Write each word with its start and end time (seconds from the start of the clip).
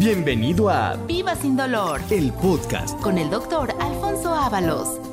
Bienvenido 0.00 0.70
a 0.70 0.96
Viva 1.06 1.36
sin 1.36 1.58
dolor 1.58 2.00
el 2.08 2.32
podcast. 2.32 2.98
con 3.02 3.18
el 3.18 3.28
doctor 3.28 3.70
Alfonso 3.78 4.34
Ábalos. 4.34 5.09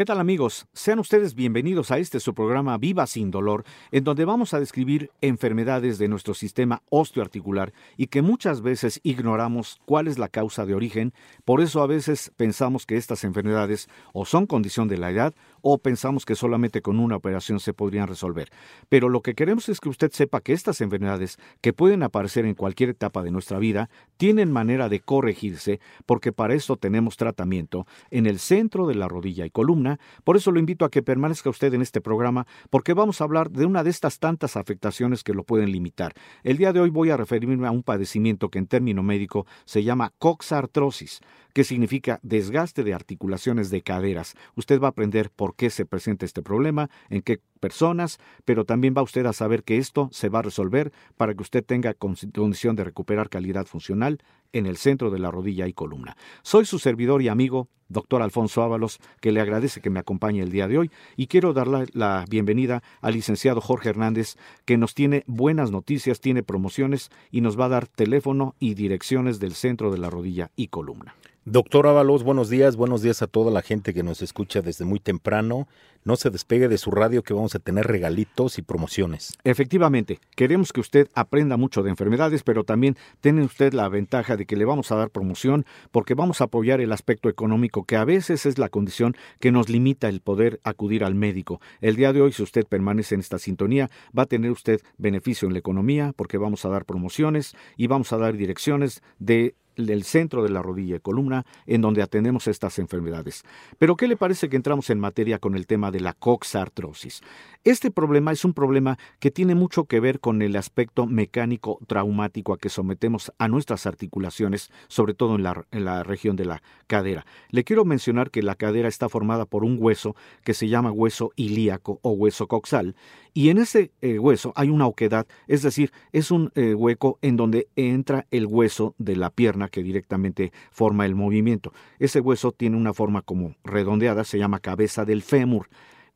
¿Qué 0.00 0.06
tal 0.06 0.18
amigos? 0.18 0.66
Sean 0.72 0.98
ustedes 0.98 1.34
bienvenidos 1.34 1.90
a 1.90 1.98
este 1.98 2.20
su 2.20 2.32
programa 2.32 2.78
Viva 2.78 3.06
sin 3.06 3.30
dolor, 3.30 3.64
en 3.92 4.02
donde 4.02 4.24
vamos 4.24 4.54
a 4.54 4.58
describir 4.58 5.10
enfermedades 5.20 5.98
de 5.98 6.08
nuestro 6.08 6.32
sistema 6.32 6.82
osteoarticular 6.88 7.74
y 7.98 8.06
que 8.06 8.22
muchas 8.22 8.62
veces 8.62 9.00
ignoramos 9.02 9.78
cuál 9.84 10.08
es 10.08 10.18
la 10.18 10.28
causa 10.28 10.64
de 10.64 10.74
origen, 10.74 11.12
por 11.44 11.60
eso 11.60 11.82
a 11.82 11.86
veces 11.86 12.32
pensamos 12.38 12.86
que 12.86 12.96
estas 12.96 13.24
enfermedades 13.24 13.90
o 14.14 14.24
son 14.24 14.46
condición 14.46 14.88
de 14.88 14.96
la 14.96 15.10
edad 15.10 15.34
o 15.60 15.76
pensamos 15.76 16.24
que 16.24 16.34
solamente 16.34 16.80
con 16.80 16.98
una 16.98 17.16
operación 17.16 17.60
se 17.60 17.74
podrían 17.74 18.08
resolver. 18.08 18.48
Pero 18.88 19.10
lo 19.10 19.20
que 19.20 19.34
queremos 19.34 19.68
es 19.68 19.80
que 19.80 19.90
usted 19.90 20.10
sepa 20.12 20.40
que 20.40 20.54
estas 20.54 20.80
enfermedades, 20.80 21.38
que 21.60 21.74
pueden 21.74 22.02
aparecer 22.02 22.46
en 22.46 22.54
cualquier 22.54 22.88
etapa 22.88 23.22
de 23.22 23.32
nuestra 23.32 23.58
vida, 23.58 23.90
tienen 24.16 24.50
manera 24.50 24.88
de 24.88 25.00
corregirse 25.00 25.78
porque 26.06 26.32
para 26.32 26.54
esto 26.54 26.78
tenemos 26.78 27.18
tratamiento 27.18 27.86
en 28.10 28.24
el 28.24 28.38
centro 28.38 28.86
de 28.86 28.94
la 28.94 29.06
rodilla 29.06 29.44
y 29.44 29.50
columna. 29.50 29.89
Por 30.24 30.36
eso 30.36 30.50
lo 30.52 30.60
invito 30.60 30.84
a 30.84 30.90
que 30.90 31.02
permanezca 31.02 31.50
usted 31.50 31.72
en 31.74 31.82
este 31.82 32.00
programa 32.00 32.46
porque 32.70 32.94
vamos 32.94 33.20
a 33.20 33.24
hablar 33.24 33.50
de 33.50 33.66
una 33.66 33.82
de 33.82 33.90
estas 33.90 34.18
tantas 34.18 34.56
afectaciones 34.56 35.24
que 35.24 35.34
lo 35.34 35.44
pueden 35.44 35.72
limitar. 35.72 36.14
El 36.42 36.56
día 36.56 36.72
de 36.72 36.80
hoy 36.80 36.90
voy 36.90 37.10
a 37.10 37.16
referirme 37.16 37.66
a 37.66 37.70
un 37.70 37.82
padecimiento 37.82 38.50
que 38.50 38.58
en 38.58 38.66
término 38.66 39.02
médico 39.02 39.46
se 39.64 39.82
llama 39.82 40.12
coxartrosis 40.18 41.20
que 41.52 41.64
significa 41.64 42.20
desgaste 42.22 42.84
de 42.84 42.94
articulaciones 42.94 43.70
de 43.70 43.82
caderas. 43.82 44.34
Usted 44.56 44.80
va 44.80 44.88
a 44.88 44.90
aprender 44.90 45.30
por 45.30 45.54
qué 45.54 45.70
se 45.70 45.86
presenta 45.86 46.24
este 46.24 46.42
problema, 46.42 46.90
en 47.08 47.22
qué 47.22 47.40
personas, 47.60 48.18
pero 48.44 48.64
también 48.64 48.94
va 48.96 49.02
usted 49.02 49.26
a 49.26 49.32
saber 49.32 49.62
que 49.62 49.78
esto 49.78 50.08
se 50.12 50.28
va 50.28 50.40
a 50.40 50.42
resolver 50.42 50.92
para 51.16 51.34
que 51.34 51.42
usted 51.42 51.64
tenga 51.64 51.94
condición 51.94 52.76
de 52.76 52.84
recuperar 52.84 53.28
calidad 53.28 53.66
funcional 53.66 54.18
en 54.52 54.66
el 54.66 54.76
centro 54.76 55.10
de 55.10 55.18
la 55.18 55.30
rodilla 55.30 55.66
y 55.66 55.72
columna. 55.72 56.16
Soy 56.42 56.64
su 56.64 56.78
servidor 56.78 57.22
y 57.22 57.28
amigo, 57.28 57.68
doctor 57.88 58.22
Alfonso 58.22 58.62
Ábalos, 58.62 58.98
que 59.20 59.32
le 59.32 59.40
agradece 59.40 59.80
que 59.80 59.90
me 59.90 60.00
acompañe 60.00 60.42
el 60.42 60.50
día 60.50 60.68
de 60.68 60.78
hoy 60.78 60.90
y 61.16 61.26
quiero 61.26 61.52
darle 61.52 61.86
la 61.92 62.24
bienvenida 62.28 62.82
al 63.00 63.14
licenciado 63.14 63.60
Jorge 63.60 63.90
Hernández, 63.90 64.36
que 64.64 64.76
nos 64.76 64.94
tiene 64.94 65.24
buenas 65.26 65.70
noticias, 65.70 66.20
tiene 66.20 66.42
promociones 66.42 67.10
y 67.30 67.42
nos 67.42 67.58
va 67.58 67.66
a 67.66 67.70
dar 67.70 67.86
teléfono 67.86 68.54
y 68.58 68.74
direcciones 68.74 69.38
del 69.38 69.54
centro 69.54 69.90
de 69.90 69.98
la 69.98 70.10
rodilla 70.10 70.50
y 70.56 70.68
columna. 70.68 71.14
Doctor 71.46 71.86
Ábalos, 71.86 72.22
buenos 72.22 72.50
días, 72.50 72.76
buenos 72.76 73.00
días 73.00 73.22
a 73.22 73.26
toda 73.26 73.50
la 73.50 73.62
gente 73.62 73.94
que 73.94 74.02
nos 74.02 74.20
escucha 74.20 74.60
desde 74.60 74.84
muy 74.84 75.00
temprano. 75.00 75.68
No 76.04 76.16
se 76.16 76.28
despegue 76.28 76.68
de 76.68 76.76
su 76.76 76.90
radio 76.90 77.22
que 77.22 77.32
vamos 77.32 77.54
a 77.54 77.58
tener 77.58 77.86
regalitos 77.86 78.58
y 78.58 78.62
promociones. 78.62 79.38
Efectivamente, 79.42 80.18
queremos 80.36 80.70
que 80.70 80.80
usted 80.80 81.08
aprenda 81.14 81.56
mucho 81.56 81.82
de 81.82 81.88
enfermedades, 81.88 82.42
pero 82.42 82.64
también 82.64 82.98
tiene 83.22 83.42
usted 83.42 83.72
la 83.72 83.88
ventaja 83.88 84.36
de 84.36 84.44
que 84.44 84.54
le 84.54 84.66
vamos 84.66 84.92
a 84.92 84.96
dar 84.96 85.08
promoción 85.08 85.64
porque 85.90 86.12
vamos 86.12 86.42
a 86.42 86.44
apoyar 86.44 86.82
el 86.82 86.92
aspecto 86.92 87.30
económico 87.30 87.84
que 87.84 87.96
a 87.96 88.04
veces 88.04 88.44
es 88.44 88.58
la 88.58 88.68
condición 88.68 89.16
que 89.38 89.50
nos 89.50 89.70
limita 89.70 90.10
el 90.10 90.20
poder 90.20 90.60
acudir 90.62 91.04
al 91.04 91.14
médico. 91.14 91.62
El 91.80 91.96
día 91.96 92.12
de 92.12 92.20
hoy, 92.20 92.32
si 92.32 92.42
usted 92.42 92.66
permanece 92.66 93.14
en 93.14 93.22
esta 93.22 93.38
sintonía, 93.38 93.90
va 94.16 94.24
a 94.24 94.26
tener 94.26 94.50
usted 94.50 94.82
beneficio 94.98 95.48
en 95.48 95.54
la 95.54 95.60
economía 95.60 96.12
porque 96.14 96.36
vamos 96.36 96.66
a 96.66 96.68
dar 96.68 96.84
promociones 96.84 97.56
y 97.78 97.86
vamos 97.86 98.12
a 98.12 98.18
dar 98.18 98.36
direcciones 98.36 99.02
de 99.18 99.54
del 99.86 100.04
centro 100.04 100.42
de 100.42 100.50
la 100.50 100.62
rodilla 100.62 100.96
y 100.96 101.00
columna 101.00 101.44
en 101.66 101.80
donde 101.80 102.02
atendemos 102.02 102.46
estas 102.46 102.78
enfermedades. 102.78 103.44
Pero 103.78 103.96
¿qué 103.96 104.08
le 104.08 104.16
parece 104.16 104.48
que 104.48 104.56
entramos 104.56 104.90
en 104.90 105.00
materia 105.00 105.38
con 105.38 105.54
el 105.54 105.66
tema 105.66 105.90
de 105.90 106.00
la 106.00 106.12
coxartrosis? 106.12 107.20
Este 107.62 107.90
problema 107.90 108.32
es 108.32 108.44
un 108.44 108.54
problema 108.54 108.98
que 109.18 109.30
tiene 109.30 109.54
mucho 109.54 109.84
que 109.84 110.00
ver 110.00 110.20
con 110.20 110.40
el 110.40 110.56
aspecto 110.56 111.06
mecánico 111.06 111.78
traumático 111.86 112.54
a 112.54 112.58
que 112.58 112.70
sometemos 112.70 113.32
a 113.38 113.48
nuestras 113.48 113.86
articulaciones, 113.86 114.70
sobre 114.88 115.12
todo 115.12 115.36
en 115.36 115.42
la, 115.42 115.66
en 115.70 115.84
la 115.84 116.02
región 116.02 116.36
de 116.36 116.46
la 116.46 116.62
cadera. 116.86 117.26
Le 117.50 117.64
quiero 117.64 117.84
mencionar 117.84 118.30
que 118.30 118.42
la 118.42 118.54
cadera 118.54 118.88
está 118.88 119.08
formada 119.08 119.44
por 119.44 119.64
un 119.64 119.76
hueso 119.78 120.16
que 120.42 120.54
se 120.54 120.68
llama 120.68 120.90
hueso 120.90 121.32
ilíaco 121.36 121.98
o 122.02 122.12
hueso 122.12 122.46
coxal, 122.46 122.94
y 123.32 123.50
en 123.50 123.58
ese 123.58 123.92
eh, 124.00 124.18
hueso 124.18 124.52
hay 124.56 124.70
una 124.70 124.86
oquedad, 124.86 125.26
es 125.46 125.62
decir, 125.62 125.92
es 126.12 126.30
un 126.30 126.50
eh, 126.54 126.74
hueco 126.74 127.18
en 127.22 127.36
donde 127.36 127.68
entra 127.76 128.26
el 128.30 128.46
hueso 128.46 128.94
de 128.98 129.16
la 129.16 129.30
pierna 129.30 129.68
que 129.70 129.82
directamente 129.82 130.52
forma 130.70 131.06
el 131.06 131.14
movimiento. 131.14 131.72
Ese 131.98 132.20
hueso 132.20 132.52
tiene 132.52 132.76
una 132.76 132.92
forma 132.92 133.22
como 133.22 133.54
redondeada, 133.64 134.24
se 134.24 134.38
llama 134.38 134.60
cabeza 134.60 135.04
del 135.04 135.22
fémur. 135.22 135.68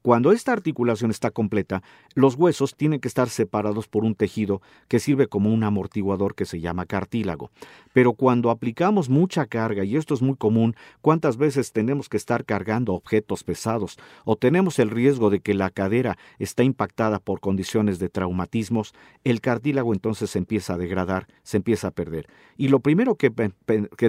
Cuando 0.04 0.32
esta 0.32 0.52
articulación 0.52 1.10
está 1.10 1.30
completa, 1.30 1.82
los 2.14 2.34
huesos 2.34 2.76
tienen 2.76 3.00
que 3.00 3.08
estar 3.08 3.30
separados 3.30 3.88
por 3.88 4.04
un 4.04 4.14
tejido 4.14 4.60
que 4.86 5.00
sirve 5.00 5.28
como 5.28 5.50
un 5.50 5.64
amortiguador 5.64 6.34
que 6.34 6.44
se 6.44 6.60
llama 6.60 6.84
cartílago. 6.84 7.50
Pero 7.94 8.12
cuando 8.12 8.50
aplicamos 8.50 9.08
mucha 9.08 9.46
carga, 9.46 9.82
y 9.82 9.96
esto 9.96 10.12
es 10.12 10.20
muy 10.20 10.36
común, 10.36 10.76
¿cuántas 11.00 11.38
veces 11.38 11.72
tenemos 11.72 12.10
que 12.10 12.18
estar 12.18 12.44
cargando 12.44 12.92
objetos 12.92 13.44
pesados? 13.44 13.96
O 14.26 14.36
tenemos 14.36 14.78
el 14.78 14.90
riesgo 14.90 15.30
de 15.30 15.40
que 15.40 15.54
la 15.54 15.70
cadera 15.70 16.18
está 16.38 16.64
impactada 16.64 17.18
por 17.18 17.40
condiciones 17.40 17.98
de 17.98 18.10
traumatismos, 18.10 18.92
el 19.24 19.40
cartílago 19.40 19.94
entonces 19.94 20.28
se 20.28 20.38
empieza 20.38 20.74
a 20.74 20.76
degradar, 20.76 21.28
se 21.44 21.56
empieza 21.56 21.88
a 21.88 21.92
perder. 21.92 22.28
Y 22.58 22.68
lo 22.68 22.80
primero 22.80 23.14
que, 23.14 23.30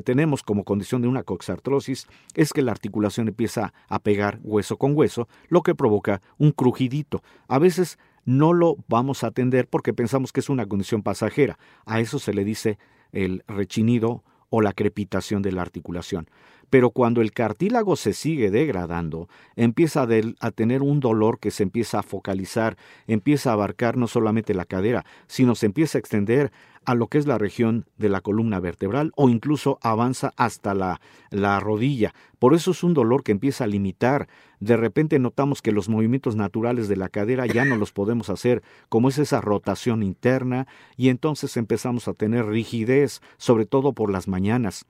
tenemos 0.01 0.43
como 0.43 0.65
condición 0.65 1.01
de 1.01 1.07
una 1.07 1.23
coxartrosis 1.23 2.07
es 2.33 2.51
que 2.51 2.61
la 2.61 2.73
articulación 2.73 3.29
empieza 3.29 3.73
a 3.87 3.99
pegar 3.99 4.39
hueso 4.43 4.75
con 4.75 4.91
hueso, 4.93 5.29
lo 5.47 5.63
que 5.63 5.73
provoca 5.85 6.23
un 6.39 6.51
crujidito. 6.51 7.21
A 7.47 7.59
veces 7.59 7.99
no 8.25 8.53
lo 8.53 8.77
vamos 8.87 9.23
a 9.23 9.27
atender 9.27 9.67
porque 9.67 9.93
pensamos 9.93 10.33
que 10.33 10.39
es 10.39 10.49
una 10.49 10.65
condición 10.65 11.03
pasajera. 11.03 11.59
A 11.85 11.99
eso 11.99 12.17
se 12.17 12.33
le 12.33 12.43
dice 12.43 12.79
el 13.11 13.43
rechinido 13.47 14.23
o 14.49 14.61
la 14.61 14.73
crepitación 14.73 15.43
de 15.43 15.51
la 15.51 15.61
articulación. 15.61 16.27
Pero 16.75 16.89
cuando 16.89 17.21
el 17.21 17.31
cartílago 17.31 17.95
se 17.95 18.11
sigue 18.11 18.51
degradando, 18.51 19.29
empieza 19.55 20.05
a, 20.41 20.51
tener 20.51 20.81
un 20.81 20.99
dolor 20.99 21.39
que 21.39 21.49
se 21.49 21.63
empieza 21.63 21.99
a 21.99 22.03
focalizar, 22.03 22.75
empieza 23.07 23.49
a 23.49 23.53
abarcar 23.53 23.95
no 23.95 24.07
solamente 24.07 24.53
la 24.53 24.65
cadera, 24.65 25.05
sino 25.25 25.55
se 25.55 25.67
empieza 25.67 25.97
a 25.97 25.99
extender 25.99 26.51
a 26.83 26.93
lo 26.93 27.07
que 27.07 27.17
es 27.17 27.27
la 27.27 27.37
región 27.37 27.85
de 27.97 28.09
la 28.09 28.19
columna 28.19 28.59
vertebral 28.59 29.13
o 29.15 29.29
incluso 29.29 29.79
avanza 29.83 30.33
hasta 30.35 30.73
la, 30.73 30.99
la 31.29 31.61
rodilla. 31.61 32.13
Por 32.39 32.53
eso 32.53 32.71
es 32.71 32.83
un 32.83 32.93
dolor 32.93 33.23
que 33.23 33.31
empieza 33.31 33.63
a 33.63 33.67
limitar. 33.67 34.27
De 34.59 34.75
repente 34.75 35.17
notamos 35.17 35.61
que 35.61 35.71
los 35.71 35.87
movimientos 35.87 36.35
naturales 36.35 36.89
de 36.89 36.97
la 36.97 37.07
cadera 37.07 37.45
ya 37.45 37.63
no 37.63 37.77
los 37.77 37.93
podemos 37.93 38.29
hacer, 38.29 38.63
como 38.89 39.07
es 39.07 39.17
esa 39.17 39.39
rotación 39.39 40.03
interna, 40.03 40.67
y 40.97 41.07
entonces 41.07 41.55
empezamos 41.55 42.09
a 42.09 42.13
tener 42.13 42.47
rigidez, 42.47 43.21
sobre 43.37 43.65
todo 43.65 43.93
por 43.93 44.11
las 44.11 44.27
mañanas. 44.27 44.85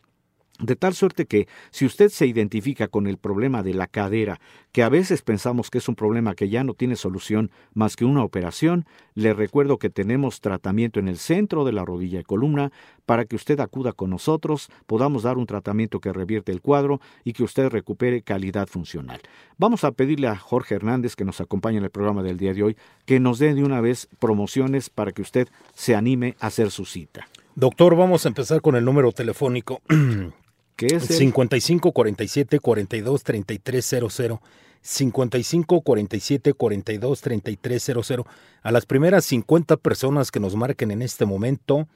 De 0.60 0.78
tal 0.78 0.94
suerte 0.94 1.26
que 1.26 1.50
si 1.72 1.86
usted 1.86 2.08
se 2.08 2.26
identifica 2.28 2.88
con 2.88 3.08
el 3.08 3.18
problema 3.18 3.62
de 3.62 3.74
la 3.74 3.88
cadera, 3.88 4.40
que 4.72 4.84
a 4.84 4.90
veces 4.90 5.22
pensamos 5.22 5.70
que 5.70 5.80
es 5.80 5.90
un 5.90 5.96
problema 5.96 6.34
que 6.34 6.48
ya 6.48 6.64
no 6.64 6.74
tiene 6.74 6.96
solución 6.96 7.52
más 7.74 7.98
que 7.98 8.06
una 8.06 8.24
operación, 8.24 8.86
le 9.16 9.34
recuerdo 9.34 9.80
que 9.80 9.90
tenemos 9.90 10.40
tratamiento 10.40 11.02
en 11.02 11.10
el 11.10 11.18
centro 11.18 11.66
de 11.66 11.74
la 11.74 11.84
rodilla 11.84 12.22
y 12.22 12.24
columna 12.24 12.72
para 13.06 13.26
que 13.26 13.36
usted 13.36 13.60
acuda 13.60 13.92
con 13.92 14.10
nosotros, 14.10 14.70
podamos 14.88 15.24
dar 15.24 15.38
un 15.38 15.46
tratamiento 15.46 16.00
que 16.00 16.14
revierte 16.14 16.54
el 16.54 16.62
cuadro 16.62 17.02
y 17.26 17.34
que 17.34 17.44
usted 17.44 17.68
recupere 17.68 18.22
calidad 18.22 18.68
funcional. 18.68 19.20
Vamos 19.58 19.84
a 19.84 19.92
pedirle 19.92 20.30
a 20.30 20.38
Jorge 20.38 20.76
Hernández, 20.76 21.18
que 21.18 21.26
nos 21.26 21.42
acompaña 21.42 21.80
en 21.80 21.84
el 21.84 21.92
programa 21.92 22.24
del 22.24 22.38
día 22.38 22.54
de 22.54 22.64
hoy, 22.64 22.78
que 23.06 23.20
nos 23.20 23.40
dé 23.40 23.54
de 23.56 23.64
una 23.64 23.82
vez 23.82 24.08
promociones 24.20 24.90
para 24.90 25.12
que 25.12 25.22
usted 25.22 25.50
se 25.74 25.96
anime 25.96 26.38
a 26.40 26.48
hacer 26.48 26.72
su 26.72 26.86
cita. 26.86 27.28
Doctor, 27.56 27.96
vamos 27.96 28.26
a 28.26 28.30
empezar 28.30 28.62
con 28.62 28.76
el 28.76 28.84
número 28.84 29.12
telefónico 29.12 29.82
¿Qué 30.76 30.88
es 30.88 31.10
el? 31.10 31.18
55 31.18 31.92
47 31.92 32.60
42 32.60 33.24
33 33.24 33.86
00. 33.86 34.42
55 34.82 35.82
47 35.82 36.54
42 36.54 37.22
33 37.22 37.84
00. 37.84 38.28
A 38.62 38.72
las 38.72 38.86
primeras 38.86 39.26
50 39.26 39.78
personas 39.78 40.32
que 40.32 40.40
nos 40.40 40.56
marquen 40.56 40.92
en 40.92 41.02
este 41.02 41.26
momento, 41.26 41.88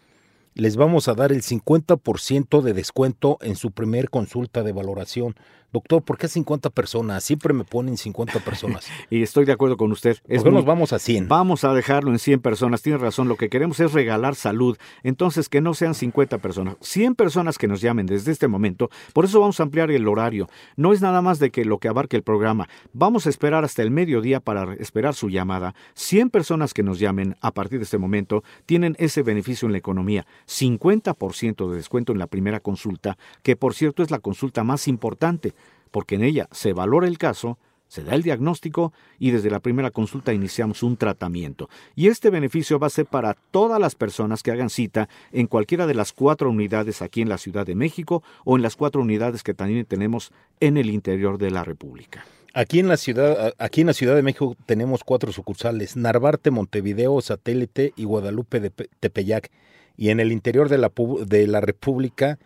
les 0.55 0.75
vamos 0.75 1.07
a 1.07 1.13
dar 1.13 1.31
el 1.31 1.43
50% 1.43 2.61
de 2.61 2.73
descuento 2.73 3.37
en 3.41 3.55
su 3.55 3.71
primer 3.71 4.09
consulta 4.09 4.63
de 4.63 4.71
valoración. 4.71 5.35
Doctor, 5.71 6.01
¿por 6.01 6.17
qué 6.17 6.27
50 6.27 6.69
personas? 6.71 7.23
Siempre 7.23 7.53
me 7.53 7.63
ponen 7.63 7.97
50 7.97 8.39
personas. 8.45 8.87
y 9.09 9.21
estoy 9.21 9.45
de 9.45 9.51
acuerdo 9.51 9.77
con 9.77 9.91
usted. 9.91 10.17
Es 10.27 10.43
nos 10.43 10.65
vamos 10.65 10.93
a 10.93 10.99
100? 10.99 11.27
Vamos 11.27 11.63
a 11.63 11.73
dejarlo 11.73 12.11
en 12.11 12.19
100 12.19 12.39
personas. 12.39 12.81
Tiene 12.81 12.97
razón. 12.97 13.27
Lo 13.27 13.35
que 13.35 13.49
queremos 13.49 13.79
es 13.79 13.93
regalar 13.93 14.35
salud. 14.35 14.77
Entonces, 15.03 15.47
que 15.47 15.61
no 15.61 15.73
sean 15.73 15.93
50 15.93 16.39
personas. 16.39 16.75
100 16.81 17.15
personas 17.15 17.57
que 17.57 17.67
nos 17.67 17.81
llamen 17.81 18.07
desde 18.07 18.31
este 18.31 18.47
momento. 18.47 18.89
Por 19.13 19.25
eso 19.25 19.39
vamos 19.39 19.59
a 19.59 19.63
ampliar 19.63 19.91
el 19.91 20.07
horario. 20.07 20.49
No 20.75 20.91
es 20.93 21.01
nada 21.01 21.21
más 21.21 21.39
de 21.39 21.51
que 21.51 21.65
lo 21.65 21.77
que 21.77 21.87
abarque 21.87 22.17
el 22.17 22.23
programa. 22.23 22.67
Vamos 22.93 23.27
a 23.27 23.29
esperar 23.29 23.63
hasta 23.63 23.83
el 23.83 23.91
mediodía 23.91 24.39
para 24.39 24.73
esperar 24.75 25.13
su 25.13 25.29
llamada. 25.29 25.75
100 25.93 26.29
personas 26.31 26.73
que 26.73 26.83
nos 26.83 26.99
llamen 26.99 27.35
a 27.41 27.51
partir 27.51 27.79
de 27.79 27.83
este 27.83 27.97
momento 27.97 28.43
tienen 28.65 28.95
ese 28.99 29.21
beneficio 29.21 29.67
en 29.67 29.73
la 29.73 29.77
economía. 29.77 30.25
50% 30.47 31.69
de 31.69 31.75
descuento 31.75 32.11
en 32.11 32.19
la 32.19 32.27
primera 32.27 32.59
consulta, 32.59 33.17
que 33.43 33.55
por 33.55 33.73
cierto 33.73 34.03
es 34.03 34.11
la 34.11 34.19
consulta 34.19 34.63
más 34.63 34.87
importante, 34.87 35.53
porque 35.91 36.15
en 36.15 36.23
ella 36.23 36.47
se 36.51 36.73
valora 36.73 37.07
el 37.07 37.17
caso, 37.17 37.57
se 37.89 38.03
da 38.03 38.15
el 38.15 38.23
diagnóstico 38.23 38.93
y 39.17 39.31
desde 39.31 39.49
la 39.49 39.59
primera 39.59 39.91
consulta 39.91 40.31
iniciamos 40.31 40.83
un 40.83 40.95
tratamiento. 40.95 41.69
Y 41.95 42.07
este 42.07 42.29
beneficio 42.29 42.79
va 42.79 42.87
a 42.87 42.91
ser 42.91 43.07
para 43.07 43.35
todas 43.51 43.79
las 43.81 43.95
personas 43.95 44.43
que 44.43 44.51
hagan 44.51 44.69
cita 44.69 45.09
en 45.31 45.47
cualquiera 45.47 45.87
de 45.87 45.95
las 45.95 46.13
cuatro 46.13 46.49
unidades 46.49 47.01
aquí 47.01 47.21
en 47.21 47.29
la 47.29 47.39
Ciudad 47.39 47.65
de 47.65 47.75
México 47.75 48.23
o 48.45 48.55
en 48.55 48.61
las 48.61 48.75
cuatro 48.75 49.01
unidades 49.01 49.43
que 49.43 49.53
también 49.55 49.85
tenemos 49.85 50.31
en 50.59 50.77
el 50.77 50.89
interior 50.89 51.37
de 51.37 51.51
la 51.51 51.63
República. 51.63 52.23
Aquí 52.53 52.79
en 52.79 52.87
la 52.87 52.97
ciudad, 52.97 53.53
aquí 53.57 53.81
en 53.81 53.87
la 53.87 53.93
Ciudad 53.93 54.15
de 54.15 54.23
México 54.23 54.55
tenemos 54.65 55.03
cuatro 55.03 55.31
sucursales: 55.31 55.95
Narvarte, 55.95 56.51
Montevideo, 56.51 57.21
Satélite 57.21 57.93
y 57.95 58.05
Guadalupe 58.05 58.59
de 58.59 58.69
Tepeyac. 58.69 59.51
Y 59.97 60.09
en 60.09 60.19
el 60.19 60.31
interior 60.31 60.69
de 60.69 60.77
la, 60.77 60.91
de 61.25 61.47
la 61.47 61.61
República 61.61 62.39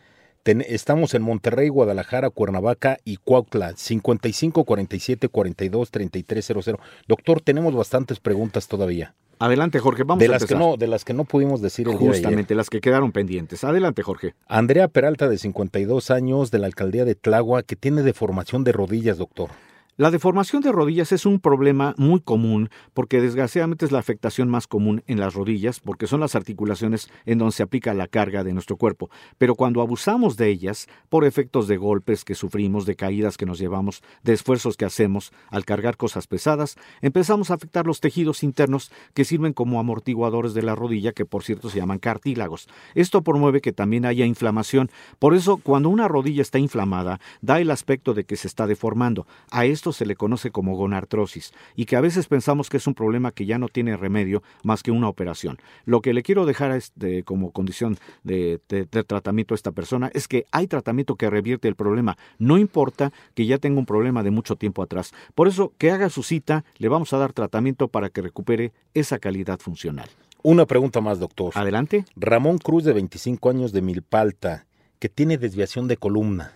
estamos 0.46 1.14
en 1.14 1.22
Monterrey, 1.22 1.70
Guadalajara, 1.70 2.30
Cuernavaca 2.30 2.98
y 3.06 3.18
Cuautla, 3.18 3.74
55 3.76 4.64
47 4.64 5.30
42 5.30 5.92
33 5.92 6.46
00. 6.46 6.80
Doctor, 7.08 7.42
tenemos 7.42 7.76
bastantes 7.76 8.20
preguntas 8.20 8.68
todavía. 8.68 9.16
Adelante, 9.40 9.80
Jorge, 9.80 10.04
vamos 10.04 10.20
de 10.20 10.28
a 10.28 10.30
las 10.30 10.46
Que 10.46 10.56
no, 10.56 10.78
de 10.78 10.88
las 10.88 11.04
que 11.04 11.14
no 11.14 11.26
pudimos 11.26 11.62
decir 11.62 11.88
el 11.88 11.96
Justamente, 11.96 12.56
las 12.56 12.70
que 12.70 12.80
quedaron 12.80 13.12
pendientes. 13.12 13.64
Adelante, 13.64 14.02
Jorge. 14.02 14.36
Andrea 14.48 14.88
Peralta, 14.88 15.28
de 15.28 15.38
52 15.38 16.12
años, 16.12 16.52
de 16.52 16.60
la 16.60 16.68
alcaldía 16.68 17.04
de 17.04 17.16
Tlagua, 17.16 17.64
que 17.64 17.76
tiene 17.76 18.04
deformación 18.04 18.64
de 18.64 18.72
rodillas, 18.72 19.18
doctor. 19.18 19.50
La 19.96 20.10
deformación 20.10 20.64
de 20.64 20.72
rodillas 20.72 21.12
es 21.12 21.28
un 21.28 21.40
problema 21.40 21.94
muy 22.00 22.20
común 22.20 22.72
porque 22.96 23.22
desgraciadamente 23.22 23.86
es 23.86 23.92
la 23.92 24.00
afectación 24.00 24.50
más 24.50 24.66
común 24.66 25.04
en 25.06 25.20
las 25.20 25.36
rodillas 25.36 25.80
porque 25.80 26.08
son 26.08 26.20
las 26.20 26.34
articulaciones 26.34 27.12
en 27.28 27.38
donde 27.38 27.52
se 27.52 27.62
aplica 27.62 27.94
la 27.94 28.08
carga 28.08 28.44
de 28.44 28.54
nuestro 28.54 28.76
cuerpo. 28.76 29.12
Pero 29.38 29.54
cuando 29.54 29.82
abusamos 29.82 30.36
de 30.36 30.50
ellas, 30.50 30.88
por 31.10 31.26
efectos 31.26 31.68
de 31.68 31.78
golpes 31.78 32.26
que 32.26 32.34
sufrimos, 32.34 32.88
de 32.88 32.96
caídas 32.96 33.38
que 33.38 33.46
nos 33.46 33.60
llevamos, 33.60 34.02
de 34.24 34.34
esfuerzos 34.34 34.78
que 34.78 34.86
hacemos 34.86 35.32
al 35.52 35.64
cargar 35.64 35.96
cosas 35.96 36.26
pesadas, 36.26 36.76
empezamos 37.04 37.52
a 37.52 37.54
afectar 37.54 37.86
los 37.86 38.00
tejidos 38.00 38.42
internos 38.42 38.92
que 39.14 39.26
sirven 39.26 39.54
como 39.54 39.80
amortiguadores 39.80 40.56
de 40.56 40.64
la 40.64 40.74
rodilla 40.74 41.12
que 41.12 41.26
por 41.26 41.44
cierto 41.44 41.70
se 41.70 41.78
llaman 41.78 42.00
cartílagos. 42.00 42.68
Esto 42.96 43.22
promueve 43.22 43.62
que 43.62 43.74
también 43.74 44.06
haya 44.06 44.26
inflamación. 44.26 44.90
Por 45.20 45.36
eso 45.36 45.58
cuando 45.58 45.90
una 45.90 46.08
rodilla 46.08 46.42
está 46.42 46.58
inflamada, 46.58 47.20
da 47.42 47.60
el 47.60 47.70
aspecto 47.70 48.16
de 48.16 48.24
que 48.24 48.38
se 48.38 48.48
está 48.48 48.66
deformando. 48.66 49.28
A 49.52 49.66
esto 49.66 49.83
se 49.92 50.06
le 50.06 50.16
conoce 50.16 50.52
como 50.52 50.76
gonartrosis 50.76 51.54
y 51.76 51.86
que 51.86 51.96
a 51.96 52.02
veces 52.02 52.28
pensamos 52.28 52.70
que 52.70 52.78
es 52.78 52.88
un 52.88 52.94
problema 52.94 53.32
que 53.32 53.46
ya 53.46 53.58
no 53.58 53.68
tiene 53.68 53.98
remedio 53.98 54.44
más 54.64 54.84
que 54.84 54.92
una 54.92 55.10
operación. 55.10 55.58
Lo 55.86 56.02
que 56.02 56.14
le 56.14 56.24
quiero 56.24 56.46
dejar 56.46 56.80
como 57.26 57.52
condición 57.52 57.98
de, 58.24 58.60
tratamiento 59.08 59.54
a 59.54 59.56
esta 59.56 59.72
persona 59.72 60.10
es 60.14 60.28
que 60.28 60.46
hay 60.52 60.68
tratamiento 60.68 61.16
que 61.16 61.30
revierte 61.30 61.68
el 61.68 61.76
problema. 61.76 62.18
No 62.38 62.58
importa 62.58 63.12
que 63.34 63.46
ya 63.46 63.58
tenga 63.58 63.80
un 63.80 63.86
problema 63.86 64.24
de 64.24 64.32
mucho 64.32 64.56
tiempo 64.56 64.82
atrás. 64.82 65.14
Por 65.36 65.48
eso, 65.48 65.74
que 65.78 65.92
haga 65.92 66.10
su 66.10 66.24
cita, 66.24 66.64
le 66.78 66.88
vamos 66.88 67.14
a 67.14 67.18
dar 67.18 67.34
tratamiento 67.34 67.88
para 67.88 68.10
que 68.10 68.22
recupere 68.22 68.74
esa 68.94 69.20
calidad 69.20 69.60
funcional. 69.60 70.10
Una 70.42 70.66
pregunta 70.66 71.00
más, 71.00 71.20
doctor. 71.20 71.54
Adelante. 71.56 72.06
Ramón 72.16 72.58
Cruz, 72.58 72.84
de 72.84 72.94
25 72.94 73.50
años, 73.50 73.72
de 73.72 73.82
Milpalta, 73.82 74.66
que 75.00 75.10
tiene 75.10 75.38
desviación 75.38 75.88
de 75.88 75.98
columna. 75.98 76.52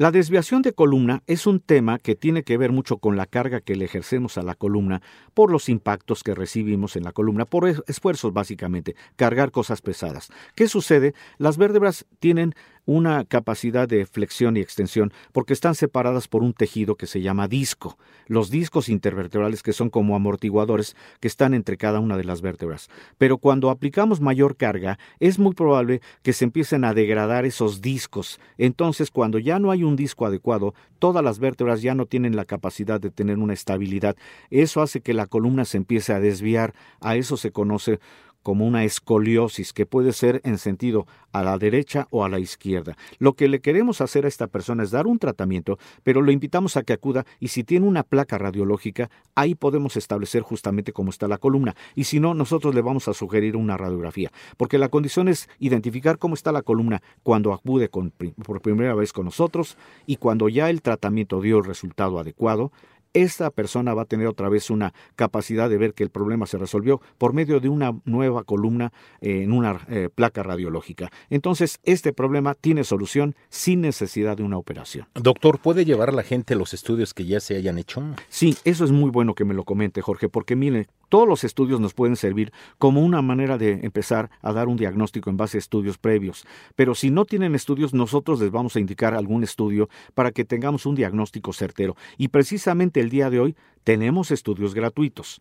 La 0.00 0.12
desviación 0.12 0.62
de 0.62 0.74
columna 0.74 1.24
es 1.26 1.44
un 1.48 1.58
tema 1.58 1.98
que 1.98 2.14
tiene 2.14 2.44
que 2.44 2.56
ver 2.56 2.70
mucho 2.70 2.98
con 2.98 3.16
la 3.16 3.26
carga 3.26 3.60
que 3.60 3.74
le 3.74 3.84
ejercemos 3.84 4.38
a 4.38 4.42
la 4.42 4.54
columna 4.54 5.02
por 5.34 5.50
los 5.50 5.68
impactos 5.68 6.22
que 6.22 6.36
recibimos 6.36 6.94
en 6.94 7.02
la 7.02 7.10
columna, 7.10 7.46
por 7.46 7.66
esfuerzos 7.66 8.32
básicamente, 8.32 8.94
cargar 9.16 9.50
cosas 9.50 9.82
pesadas. 9.82 10.30
¿Qué 10.54 10.68
sucede? 10.68 11.14
Las 11.38 11.56
vértebras 11.56 12.06
tienen 12.20 12.54
una 12.88 13.26
capacidad 13.26 13.86
de 13.86 14.06
flexión 14.06 14.56
y 14.56 14.60
extensión 14.60 15.12
porque 15.32 15.52
están 15.52 15.74
separadas 15.74 16.26
por 16.26 16.42
un 16.42 16.54
tejido 16.54 16.94
que 16.96 17.06
se 17.06 17.20
llama 17.20 17.46
disco, 17.46 17.98
los 18.28 18.48
discos 18.48 18.88
intervertebrales 18.88 19.62
que 19.62 19.74
son 19.74 19.90
como 19.90 20.16
amortiguadores 20.16 20.96
que 21.20 21.28
están 21.28 21.52
entre 21.52 21.76
cada 21.76 22.00
una 22.00 22.16
de 22.16 22.24
las 22.24 22.40
vértebras. 22.40 22.88
Pero 23.18 23.36
cuando 23.36 23.68
aplicamos 23.68 24.22
mayor 24.22 24.56
carga, 24.56 24.98
es 25.20 25.38
muy 25.38 25.52
probable 25.52 26.00
que 26.22 26.32
se 26.32 26.46
empiecen 26.46 26.82
a 26.84 26.94
degradar 26.94 27.44
esos 27.44 27.82
discos. 27.82 28.40
Entonces, 28.56 29.10
cuando 29.10 29.38
ya 29.38 29.58
no 29.58 29.70
hay 29.70 29.84
un 29.84 29.94
disco 29.94 30.24
adecuado, 30.24 30.72
todas 30.98 31.22
las 31.22 31.40
vértebras 31.40 31.82
ya 31.82 31.94
no 31.94 32.06
tienen 32.06 32.36
la 32.36 32.46
capacidad 32.46 32.98
de 32.98 33.10
tener 33.10 33.36
una 33.36 33.52
estabilidad. 33.52 34.16
Eso 34.48 34.80
hace 34.80 35.02
que 35.02 35.12
la 35.12 35.26
columna 35.26 35.66
se 35.66 35.76
empiece 35.76 36.14
a 36.14 36.20
desviar. 36.20 36.72
A 37.00 37.16
eso 37.16 37.36
se 37.36 37.52
conoce 37.52 38.00
como 38.42 38.66
una 38.66 38.84
escoliosis 38.84 39.72
que 39.72 39.86
puede 39.86 40.12
ser 40.12 40.40
en 40.44 40.58
sentido 40.58 41.06
a 41.32 41.42
la 41.42 41.58
derecha 41.58 42.08
o 42.10 42.24
a 42.24 42.28
la 42.28 42.38
izquierda. 42.38 42.96
Lo 43.18 43.34
que 43.34 43.48
le 43.48 43.60
queremos 43.60 44.00
hacer 44.00 44.24
a 44.24 44.28
esta 44.28 44.46
persona 44.46 44.82
es 44.82 44.90
dar 44.90 45.06
un 45.06 45.18
tratamiento, 45.18 45.78
pero 46.02 46.22
lo 46.22 46.32
invitamos 46.32 46.76
a 46.76 46.82
que 46.82 46.92
acuda 46.92 47.26
y 47.40 47.48
si 47.48 47.64
tiene 47.64 47.86
una 47.86 48.02
placa 48.02 48.38
radiológica, 48.38 49.10
ahí 49.34 49.54
podemos 49.54 49.96
establecer 49.96 50.42
justamente 50.42 50.92
cómo 50.92 51.10
está 51.10 51.28
la 51.28 51.38
columna. 51.38 51.74
Y 51.94 52.04
si 52.04 52.20
no, 52.20 52.34
nosotros 52.34 52.74
le 52.74 52.82
vamos 52.82 53.08
a 53.08 53.14
sugerir 53.14 53.56
una 53.56 53.76
radiografía, 53.76 54.32
porque 54.56 54.78
la 54.78 54.88
condición 54.88 55.28
es 55.28 55.48
identificar 55.58 56.18
cómo 56.18 56.34
está 56.34 56.52
la 56.52 56.62
columna 56.62 57.02
cuando 57.22 57.52
acude 57.52 57.88
por 57.88 58.60
primera 58.60 58.94
vez 58.94 59.12
con 59.12 59.26
nosotros 59.26 59.76
y 60.06 60.16
cuando 60.16 60.48
ya 60.48 60.70
el 60.70 60.82
tratamiento 60.82 61.40
dio 61.40 61.58
el 61.58 61.64
resultado 61.64 62.18
adecuado, 62.18 62.72
esta 63.12 63.50
persona 63.50 63.94
va 63.94 64.02
a 64.02 64.06
tener 64.06 64.26
otra 64.26 64.48
vez 64.48 64.70
una 64.70 64.92
capacidad 65.16 65.68
de 65.68 65.78
ver 65.78 65.94
que 65.94 66.04
el 66.04 66.10
problema 66.10 66.46
se 66.46 66.58
resolvió 66.58 67.00
por 67.18 67.32
medio 67.32 67.60
de 67.60 67.68
una 67.68 67.92
nueva 68.04 68.44
columna 68.44 68.92
eh, 69.20 69.42
en 69.42 69.52
una 69.52 69.80
eh, 69.88 70.08
placa 70.14 70.42
radiológica. 70.42 71.10
Entonces, 71.30 71.80
este 71.84 72.12
problema 72.12 72.54
tiene 72.54 72.84
solución 72.84 73.34
sin 73.48 73.80
necesidad 73.80 74.36
de 74.36 74.42
una 74.42 74.58
operación. 74.58 75.06
Doctor, 75.14 75.58
¿puede 75.58 75.84
llevar 75.84 76.10
a 76.10 76.12
la 76.12 76.22
gente 76.22 76.54
los 76.54 76.74
estudios 76.74 77.14
que 77.14 77.26
ya 77.26 77.40
se 77.40 77.56
hayan 77.56 77.78
hecho? 77.78 78.02
Sí, 78.28 78.56
eso 78.64 78.84
es 78.84 78.92
muy 78.92 79.10
bueno 79.10 79.34
que 79.34 79.44
me 79.44 79.54
lo 79.54 79.64
comente, 79.64 80.02
Jorge, 80.02 80.28
porque 80.28 80.56
mire, 80.56 80.88
todos 81.08 81.26
los 81.26 81.44
estudios 81.44 81.80
nos 81.80 81.94
pueden 81.94 82.16
servir 82.16 82.52
como 82.78 83.02
una 83.02 83.22
manera 83.22 83.56
de 83.58 83.80
empezar 83.82 84.30
a 84.42 84.52
dar 84.52 84.68
un 84.68 84.76
diagnóstico 84.76 85.30
en 85.30 85.36
base 85.36 85.56
a 85.56 85.60
estudios 85.60 85.98
previos. 85.98 86.44
Pero 86.76 86.94
si 86.94 87.10
no 87.10 87.24
tienen 87.24 87.54
estudios, 87.54 87.94
nosotros 87.94 88.40
les 88.40 88.50
vamos 88.50 88.76
a 88.76 88.80
indicar 88.80 89.14
algún 89.14 89.42
estudio 89.42 89.88
para 90.14 90.32
que 90.32 90.44
tengamos 90.44 90.86
un 90.86 90.94
diagnóstico 90.94 91.52
certero. 91.52 91.96
Y 92.18 92.28
precisamente 92.28 92.97
el 93.00 93.10
día 93.10 93.30
de 93.30 93.40
hoy 93.40 93.56
tenemos 93.84 94.30
estudios 94.30 94.74
gratuitos. 94.74 95.40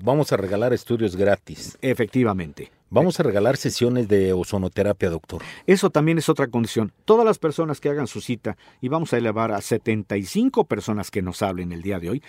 Vamos 0.00 0.32
a 0.32 0.36
regalar 0.36 0.72
estudios 0.72 1.16
gratis. 1.16 1.76
Efectivamente. 1.82 2.70
Vamos 2.88 3.18
a 3.18 3.22
regalar 3.24 3.56
sesiones 3.56 4.08
de 4.08 4.32
ozonoterapia, 4.32 5.10
doctor. 5.10 5.42
Eso 5.66 5.90
también 5.90 6.16
es 6.16 6.28
otra 6.28 6.46
condición. 6.46 6.92
Todas 7.04 7.26
las 7.26 7.38
personas 7.38 7.80
que 7.80 7.90
hagan 7.90 8.06
su 8.06 8.20
cita, 8.20 8.56
y 8.80 8.88
vamos 8.88 9.12
a 9.12 9.18
elevar 9.18 9.52
a 9.52 9.60
75 9.60 10.64
personas 10.64 11.10
que 11.10 11.20
nos 11.20 11.42
hablen 11.42 11.72
el 11.72 11.82
día 11.82 11.98
de 11.98 12.10
hoy, 12.10 12.22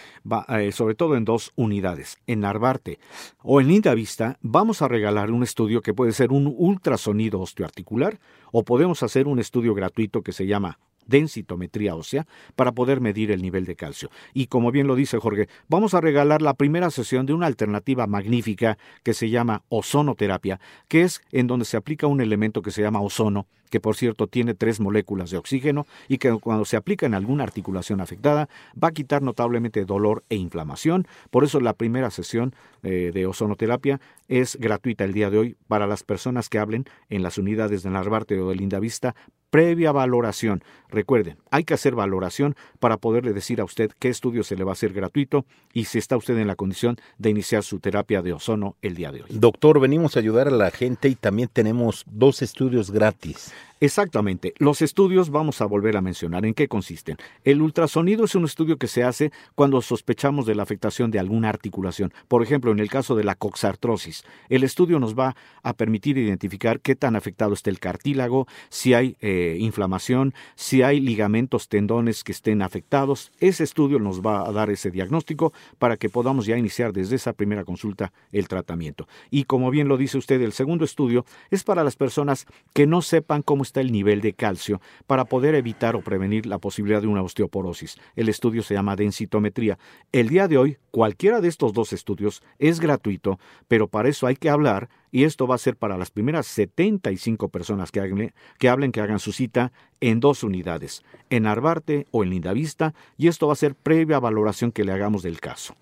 eh, 0.49 0.71
sobre 0.73 0.95
todo 0.95 1.15
en 1.15 1.23
dos 1.23 1.53
unidades, 1.55 2.17
en 2.27 2.41
Narvarte 2.41 2.99
o 3.43 3.61
en 3.61 3.67
Linda 3.67 3.93
Vista, 3.93 4.37
vamos 4.41 4.81
a 4.81 4.87
regalar 4.87 5.31
un 5.31 5.43
estudio 5.43 5.81
que 5.81 5.93
puede 5.93 6.11
ser 6.11 6.31
un 6.31 6.53
ultrasonido 6.57 7.39
osteoarticular 7.39 8.19
o 8.51 8.63
podemos 8.63 9.03
hacer 9.03 9.27
un 9.27 9.39
estudio 9.39 9.75
gratuito 9.75 10.23
que 10.23 10.33
se 10.33 10.47
llama 10.47 10.79
densitometría 11.09 11.95
ósea 11.95 12.27
para 12.55 12.71
poder 12.71 13.01
medir 13.01 13.31
el 13.31 13.41
nivel 13.41 13.65
de 13.65 13.75
calcio. 13.75 14.09
Y 14.33 14.47
como 14.47 14.71
bien 14.71 14.87
lo 14.87 14.95
dice 14.95 15.17
Jorge, 15.17 15.47
vamos 15.67 15.93
a 15.93 16.01
regalar 16.01 16.41
la 16.41 16.53
primera 16.53 16.89
sesión 16.91 17.25
de 17.25 17.33
una 17.33 17.47
alternativa 17.47 18.07
magnífica 18.07 18.77
que 19.03 19.13
se 19.13 19.29
llama 19.29 19.63
ozonoterapia, 19.69 20.59
que 20.87 21.01
es 21.01 21.21
en 21.31 21.47
donde 21.47 21.65
se 21.65 21.77
aplica 21.77 22.07
un 22.07 22.21
elemento 22.21 22.61
que 22.61 22.71
se 22.71 22.81
llama 22.81 23.01
ozono 23.01 23.47
que 23.69 23.79
por 23.79 23.95
cierto 23.95 24.27
tiene 24.27 24.53
tres 24.53 24.79
moléculas 24.79 25.31
de 25.31 25.37
oxígeno 25.37 25.85
y 26.07 26.17
que 26.17 26.31
cuando 26.39 26.65
se 26.65 26.77
aplica 26.77 27.05
en 27.05 27.13
alguna 27.13 27.43
articulación 27.43 28.01
afectada 28.01 28.49
va 28.81 28.89
a 28.89 28.91
quitar 28.91 29.21
notablemente 29.21 29.85
dolor 29.85 30.23
e 30.29 30.35
inflamación. 30.35 31.07
Por 31.29 31.43
eso 31.43 31.59
la 31.59 31.73
primera 31.73 32.09
sesión 32.09 32.53
eh, 32.83 33.11
de 33.13 33.25
ozonoterapia 33.25 34.01
es 34.27 34.57
gratuita 34.57 35.03
el 35.03 35.13
día 35.13 35.29
de 35.29 35.37
hoy 35.37 35.57
para 35.67 35.87
las 35.87 36.03
personas 36.03 36.49
que 36.49 36.59
hablen 36.59 36.85
en 37.09 37.23
las 37.23 37.37
unidades 37.37 37.83
de 37.83 37.89
Narvarte 37.89 38.39
o 38.39 38.49
de 38.49 38.55
Linda 38.55 38.79
Vista 38.79 39.15
previa 39.49 39.91
valoración. 39.91 40.63
Recuerden, 40.89 41.37
hay 41.51 41.63
que 41.63 41.73
hacer 41.73 41.95
valoración 41.95 42.55
para 42.79 42.97
poderle 42.97 43.33
decir 43.33 43.61
a 43.61 43.63
usted 43.63 43.91
qué 43.99 44.09
estudio 44.09 44.43
se 44.43 44.55
le 44.55 44.63
va 44.63 44.71
a 44.71 44.73
hacer 44.73 44.93
gratuito 44.93 45.45
y 45.73 45.85
si 45.85 45.97
está 45.97 46.17
usted 46.17 46.37
en 46.37 46.47
la 46.47 46.55
condición 46.55 46.97
de 47.17 47.29
iniciar 47.29 47.63
su 47.63 47.79
terapia 47.79 48.21
de 48.21 48.33
ozono 48.33 48.75
el 48.81 48.95
día 48.95 49.11
de 49.11 49.21
hoy. 49.21 49.29
Doctor, 49.29 49.79
venimos 49.79 50.15
a 50.15 50.19
ayudar 50.19 50.47
a 50.47 50.51
la 50.51 50.71
gente 50.71 51.09
y 51.09 51.15
también 51.15 51.49
tenemos 51.51 52.05
dos 52.07 52.41
estudios 52.41 52.91
gratis. 52.91 53.53
Exactamente. 53.81 54.53
Los 54.57 54.81
estudios 54.81 55.29
vamos 55.29 55.61
a 55.61 55.65
volver 55.65 55.95
a 55.95 56.01
mencionar 56.01 56.45
en 56.45 56.53
qué 56.53 56.67
consisten. 56.67 57.15
El 57.45 57.61
ultrasonido 57.61 58.25
es 58.25 58.35
un 58.35 58.43
estudio 58.43 58.75
que 58.75 58.87
se 58.87 59.03
hace 59.03 59.31
cuando 59.55 59.81
sospechamos 59.81 60.45
de 60.45 60.53
la 60.53 60.63
afectación 60.63 61.11
de 61.11 61.19
alguna 61.19 61.47
articulación. 61.47 62.13
Por 62.27 62.43
ejemplo, 62.43 62.73
en 62.73 62.79
el 62.79 62.89
caso 62.89 63.15
de 63.15 63.23
la 63.23 63.35
coxartrosis, 63.35 64.25
el 64.49 64.65
estudio 64.65 64.99
nos 64.99 65.17
va 65.17 65.37
a 65.63 65.73
permitir 65.73 66.17
identificar 66.17 66.81
qué 66.81 66.97
tan 66.97 67.15
afectado 67.15 67.53
está 67.53 67.69
el 67.69 67.79
cartílago, 67.79 68.47
si 68.67 68.93
hay 68.93 69.15
eh, 69.21 69.55
inflamación, 69.61 70.33
si 70.55 70.81
hay 70.81 70.99
ligamentos, 70.99 71.69
tendones 71.69 72.25
que 72.25 72.33
estén 72.33 72.61
afectados. 72.61 73.31
Ese 73.39 73.63
estudio 73.63 73.97
nos 73.97 74.19
va 74.19 74.45
a 74.45 74.51
dar 74.51 74.69
ese 74.71 74.91
diagnóstico 74.91 75.53
para 75.77 75.95
que 75.95 76.09
podamos 76.09 76.45
ya 76.45 76.57
iniciar 76.57 76.91
desde 76.91 77.15
esa 77.15 77.31
primera 77.31 77.63
consulta 77.63 78.11
el 78.33 78.49
tratamiento. 78.49 79.07
Y 79.31 79.45
como 79.45 79.71
bien 79.71 79.87
lo 79.87 79.95
dice 79.95 80.17
usted, 80.17 80.41
el 80.41 80.51
segundo 80.51 80.83
estudio 80.83 81.25
es 81.49 81.63
para 81.63 81.85
las 81.85 81.95
personas 81.95 82.45
que 82.73 82.85
no 82.85 83.01
sepan 83.01 83.41
cómo 83.41 83.63
el 83.77 83.91
nivel 83.91 84.21
de 84.21 84.33
calcio 84.33 84.81
para 85.07 85.25
poder 85.25 85.55
evitar 85.55 85.95
o 85.95 86.01
prevenir 86.01 86.45
la 86.45 86.57
posibilidad 86.57 87.01
de 87.01 87.07
una 87.07 87.21
osteoporosis. 87.21 87.97
El 88.15 88.29
estudio 88.29 88.63
se 88.63 88.73
llama 88.73 88.95
densitometría. 88.95 89.77
El 90.11 90.29
día 90.29 90.47
de 90.47 90.57
hoy, 90.57 90.77
cualquiera 90.91 91.41
de 91.41 91.47
estos 91.47 91.73
dos 91.73 91.93
estudios 91.93 92.41
es 92.57 92.79
gratuito, 92.79 93.39
pero 93.67 93.87
para 93.87 94.09
eso 94.09 94.27
hay 94.27 94.35
que 94.35 94.49
hablar 94.49 94.89
y 95.11 95.23
esto 95.23 95.47
va 95.47 95.55
a 95.55 95.59
ser 95.59 95.75
para 95.75 95.97
las 95.97 96.11
primeras 96.11 96.47
75 96.47 97.49
personas 97.49 97.91
que, 97.91 97.99
hagan, 97.99 98.33
que 98.57 98.69
hablen 98.69 98.91
que 98.91 99.01
hagan 99.01 99.19
su 99.19 99.31
cita 99.31 99.71
en 100.01 100.19
dos 100.19 100.43
unidades, 100.43 101.03
en 101.29 101.45
Arbarte 101.45 102.07
o 102.11 102.23
en 102.23 102.31
Lindavista, 102.31 102.93
y 103.17 103.27
esto 103.27 103.47
va 103.47 103.53
a 103.53 103.57
ser 103.57 103.75
previa 103.75 104.19
valoración 104.19 104.71
que 104.71 104.83
le 104.83 104.91
hagamos 104.91 105.23
del 105.23 105.39
caso. 105.39 105.75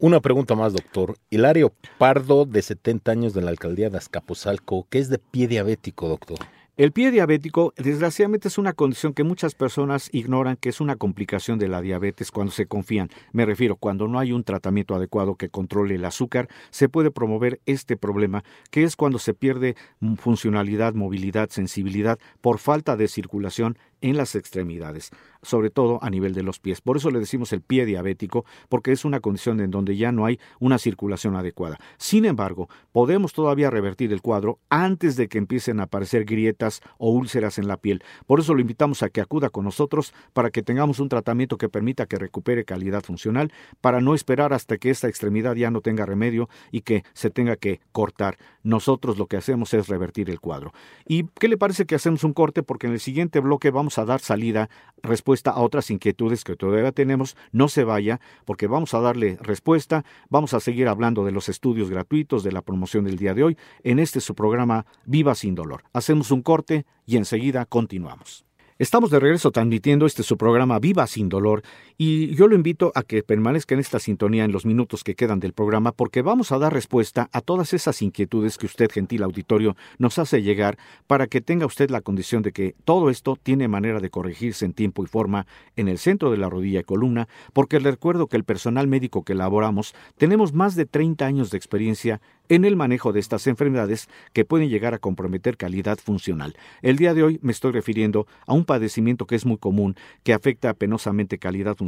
Una 0.00 0.20
pregunta 0.20 0.54
más, 0.54 0.74
doctor. 0.74 1.16
Hilario 1.28 1.72
Pardo, 1.98 2.44
de 2.44 2.62
70 2.62 3.10
años 3.10 3.34
de 3.34 3.42
la 3.42 3.50
alcaldía 3.50 3.90
de 3.90 3.98
Azcapotzalco, 3.98 4.86
¿qué 4.90 5.00
es 5.00 5.08
de 5.08 5.18
pie 5.18 5.48
diabético, 5.48 6.08
doctor? 6.08 6.38
El 6.78 6.92
pie 6.92 7.10
diabético, 7.10 7.74
desgraciadamente, 7.76 8.46
es 8.46 8.56
una 8.56 8.72
condición 8.72 9.12
que 9.12 9.24
muchas 9.24 9.56
personas 9.56 10.08
ignoran 10.12 10.54
que 10.54 10.68
es 10.68 10.80
una 10.80 10.94
complicación 10.94 11.58
de 11.58 11.66
la 11.66 11.80
diabetes 11.80 12.30
cuando 12.30 12.52
se 12.52 12.66
confían. 12.66 13.10
Me 13.32 13.44
refiero, 13.44 13.74
cuando 13.74 14.06
no 14.06 14.20
hay 14.20 14.30
un 14.30 14.44
tratamiento 14.44 14.94
adecuado 14.94 15.34
que 15.34 15.48
controle 15.48 15.96
el 15.96 16.04
azúcar, 16.04 16.48
se 16.70 16.88
puede 16.88 17.10
promover 17.10 17.60
este 17.66 17.96
problema, 17.96 18.44
que 18.70 18.84
es 18.84 18.94
cuando 18.94 19.18
se 19.18 19.34
pierde 19.34 19.74
funcionalidad, 20.18 20.94
movilidad, 20.94 21.48
sensibilidad 21.50 22.20
por 22.40 22.60
falta 22.60 22.96
de 22.96 23.08
circulación 23.08 23.76
en 24.00 24.16
las 24.16 24.34
extremidades, 24.34 25.10
sobre 25.42 25.70
todo 25.70 25.98
a 26.02 26.10
nivel 26.10 26.34
de 26.34 26.42
los 26.42 26.58
pies. 26.58 26.80
Por 26.80 26.96
eso 26.96 27.10
le 27.10 27.18
decimos 27.18 27.52
el 27.52 27.60
pie 27.60 27.86
diabético, 27.86 28.44
porque 28.68 28.92
es 28.92 29.04
una 29.04 29.20
condición 29.20 29.60
en 29.60 29.70
donde 29.70 29.96
ya 29.96 30.12
no 30.12 30.26
hay 30.26 30.38
una 30.60 30.78
circulación 30.78 31.36
adecuada. 31.36 31.78
Sin 31.96 32.24
embargo, 32.24 32.68
podemos 32.92 33.32
todavía 33.32 33.70
revertir 33.70 34.12
el 34.12 34.22
cuadro 34.22 34.58
antes 34.68 35.16
de 35.16 35.28
que 35.28 35.38
empiecen 35.38 35.80
a 35.80 35.84
aparecer 35.84 36.24
grietas 36.24 36.80
o 36.98 37.10
úlceras 37.10 37.58
en 37.58 37.68
la 37.68 37.76
piel. 37.76 38.02
Por 38.26 38.40
eso 38.40 38.54
lo 38.54 38.60
invitamos 38.60 39.02
a 39.02 39.10
que 39.10 39.20
acuda 39.20 39.50
con 39.50 39.64
nosotros 39.64 40.12
para 40.32 40.50
que 40.50 40.62
tengamos 40.62 41.00
un 41.00 41.08
tratamiento 41.08 41.58
que 41.58 41.68
permita 41.68 42.06
que 42.06 42.18
recupere 42.18 42.64
calidad 42.64 43.02
funcional, 43.02 43.52
para 43.80 44.00
no 44.00 44.14
esperar 44.14 44.52
hasta 44.52 44.78
que 44.78 44.90
esta 44.90 45.08
extremidad 45.08 45.54
ya 45.56 45.70
no 45.70 45.80
tenga 45.80 46.06
remedio 46.06 46.48
y 46.70 46.82
que 46.82 47.04
se 47.12 47.30
tenga 47.30 47.56
que 47.56 47.80
cortar. 47.92 48.38
Nosotros 48.62 49.18
lo 49.18 49.26
que 49.26 49.36
hacemos 49.36 49.72
es 49.74 49.88
revertir 49.88 50.28
el 50.30 50.40
cuadro. 50.40 50.72
¿Y 51.06 51.24
qué 51.38 51.48
le 51.48 51.56
parece 51.56 51.86
que 51.86 51.94
hacemos 51.94 52.24
un 52.24 52.34
corte? 52.34 52.62
Porque 52.62 52.86
en 52.86 52.92
el 52.92 53.00
siguiente 53.00 53.40
bloque 53.40 53.70
vamos 53.70 53.87
a 53.96 54.04
dar 54.04 54.20
salida, 54.20 54.68
respuesta 55.02 55.52
a 55.52 55.60
otras 55.60 55.90
inquietudes 55.90 56.44
que 56.44 56.56
todavía 56.56 56.92
tenemos. 56.92 57.36
No 57.52 57.68
se 57.68 57.84
vaya, 57.84 58.20
porque 58.44 58.66
vamos 58.66 58.92
a 58.92 59.00
darle 59.00 59.38
respuesta. 59.40 60.04
Vamos 60.28 60.52
a 60.52 60.60
seguir 60.60 60.88
hablando 60.88 61.24
de 61.24 61.32
los 61.32 61.48
estudios 61.48 61.88
gratuitos, 61.88 62.42
de 62.42 62.52
la 62.52 62.60
promoción 62.60 63.04
del 63.04 63.16
día 63.16 63.32
de 63.32 63.44
hoy, 63.44 63.56
en 63.84 63.98
este 63.98 64.20
su 64.20 64.34
programa 64.34 64.84
Viva 65.06 65.34
sin 65.34 65.54
dolor. 65.54 65.84
Hacemos 65.92 66.30
un 66.30 66.42
corte 66.42 66.84
y 67.06 67.16
enseguida 67.16 67.64
continuamos. 67.64 68.44
Estamos 68.78 69.10
de 69.10 69.18
regreso 69.18 69.50
transmitiendo 69.50 70.06
este 70.06 70.22
su 70.22 70.36
programa 70.36 70.78
Viva 70.78 71.08
sin 71.08 71.28
dolor 71.28 71.62
y 72.00 72.32
yo 72.36 72.46
lo 72.46 72.54
invito 72.54 72.92
a 72.94 73.02
que 73.02 73.24
permanezca 73.24 73.74
en 73.74 73.80
esta 73.80 73.98
sintonía 73.98 74.44
en 74.44 74.52
los 74.52 74.64
minutos 74.64 75.02
que 75.02 75.16
quedan 75.16 75.40
del 75.40 75.52
programa 75.52 75.90
porque 75.90 76.22
vamos 76.22 76.52
a 76.52 76.58
dar 76.58 76.72
respuesta 76.72 77.28
a 77.32 77.40
todas 77.40 77.74
esas 77.74 78.00
inquietudes 78.02 78.56
que 78.56 78.66
usted, 78.66 78.88
gentil 78.88 79.24
auditorio, 79.24 79.76
nos 79.98 80.20
hace 80.20 80.40
llegar 80.40 80.78
para 81.08 81.26
que 81.26 81.40
tenga 81.40 81.66
usted 81.66 81.90
la 81.90 82.00
condición 82.00 82.42
de 82.42 82.52
que 82.52 82.76
todo 82.84 83.10
esto 83.10 83.34
tiene 83.34 83.66
manera 83.66 83.98
de 83.98 84.10
corregirse 84.10 84.64
en 84.64 84.74
tiempo 84.74 85.02
y 85.02 85.08
forma 85.08 85.48
en 85.74 85.88
el 85.88 85.98
centro 85.98 86.30
de 86.30 86.36
la 86.36 86.48
rodilla 86.48 86.80
y 86.80 86.84
columna, 86.84 87.26
porque 87.52 87.80
le 87.80 87.90
recuerdo 87.90 88.28
que 88.28 88.36
el 88.36 88.44
personal 88.44 88.86
médico 88.86 89.24
que 89.24 89.32
elaboramos 89.32 89.92
tenemos 90.18 90.52
más 90.52 90.76
de 90.76 90.86
30 90.86 91.26
años 91.26 91.50
de 91.50 91.56
experiencia 91.56 92.20
en 92.48 92.64
el 92.64 92.76
manejo 92.76 93.12
de 93.12 93.20
estas 93.20 93.46
enfermedades 93.46 94.08
que 94.32 94.44
pueden 94.44 94.68
llegar 94.68 94.94
a 94.94 94.98
comprometer 94.98 95.56
calidad 95.56 95.98
funcional. 95.98 96.56
El 96.82 96.96
día 96.96 97.14
de 97.14 97.22
hoy 97.22 97.38
me 97.42 97.52
estoy 97.52 97.72
refiriendo 97.72 98.26
a 98.46 98.54
un 98.54 98.64
padecimiento 98.64 99.26
que 99.26 99.34
es 99.34 99.44
muy 99.44 99.58
común, 99.58 99.96
que 100.22 100.32
afecta 100.32 100.74
penosamente 100.74 101.38
calidad 101.38 101.76
funcional, 101.76 101.87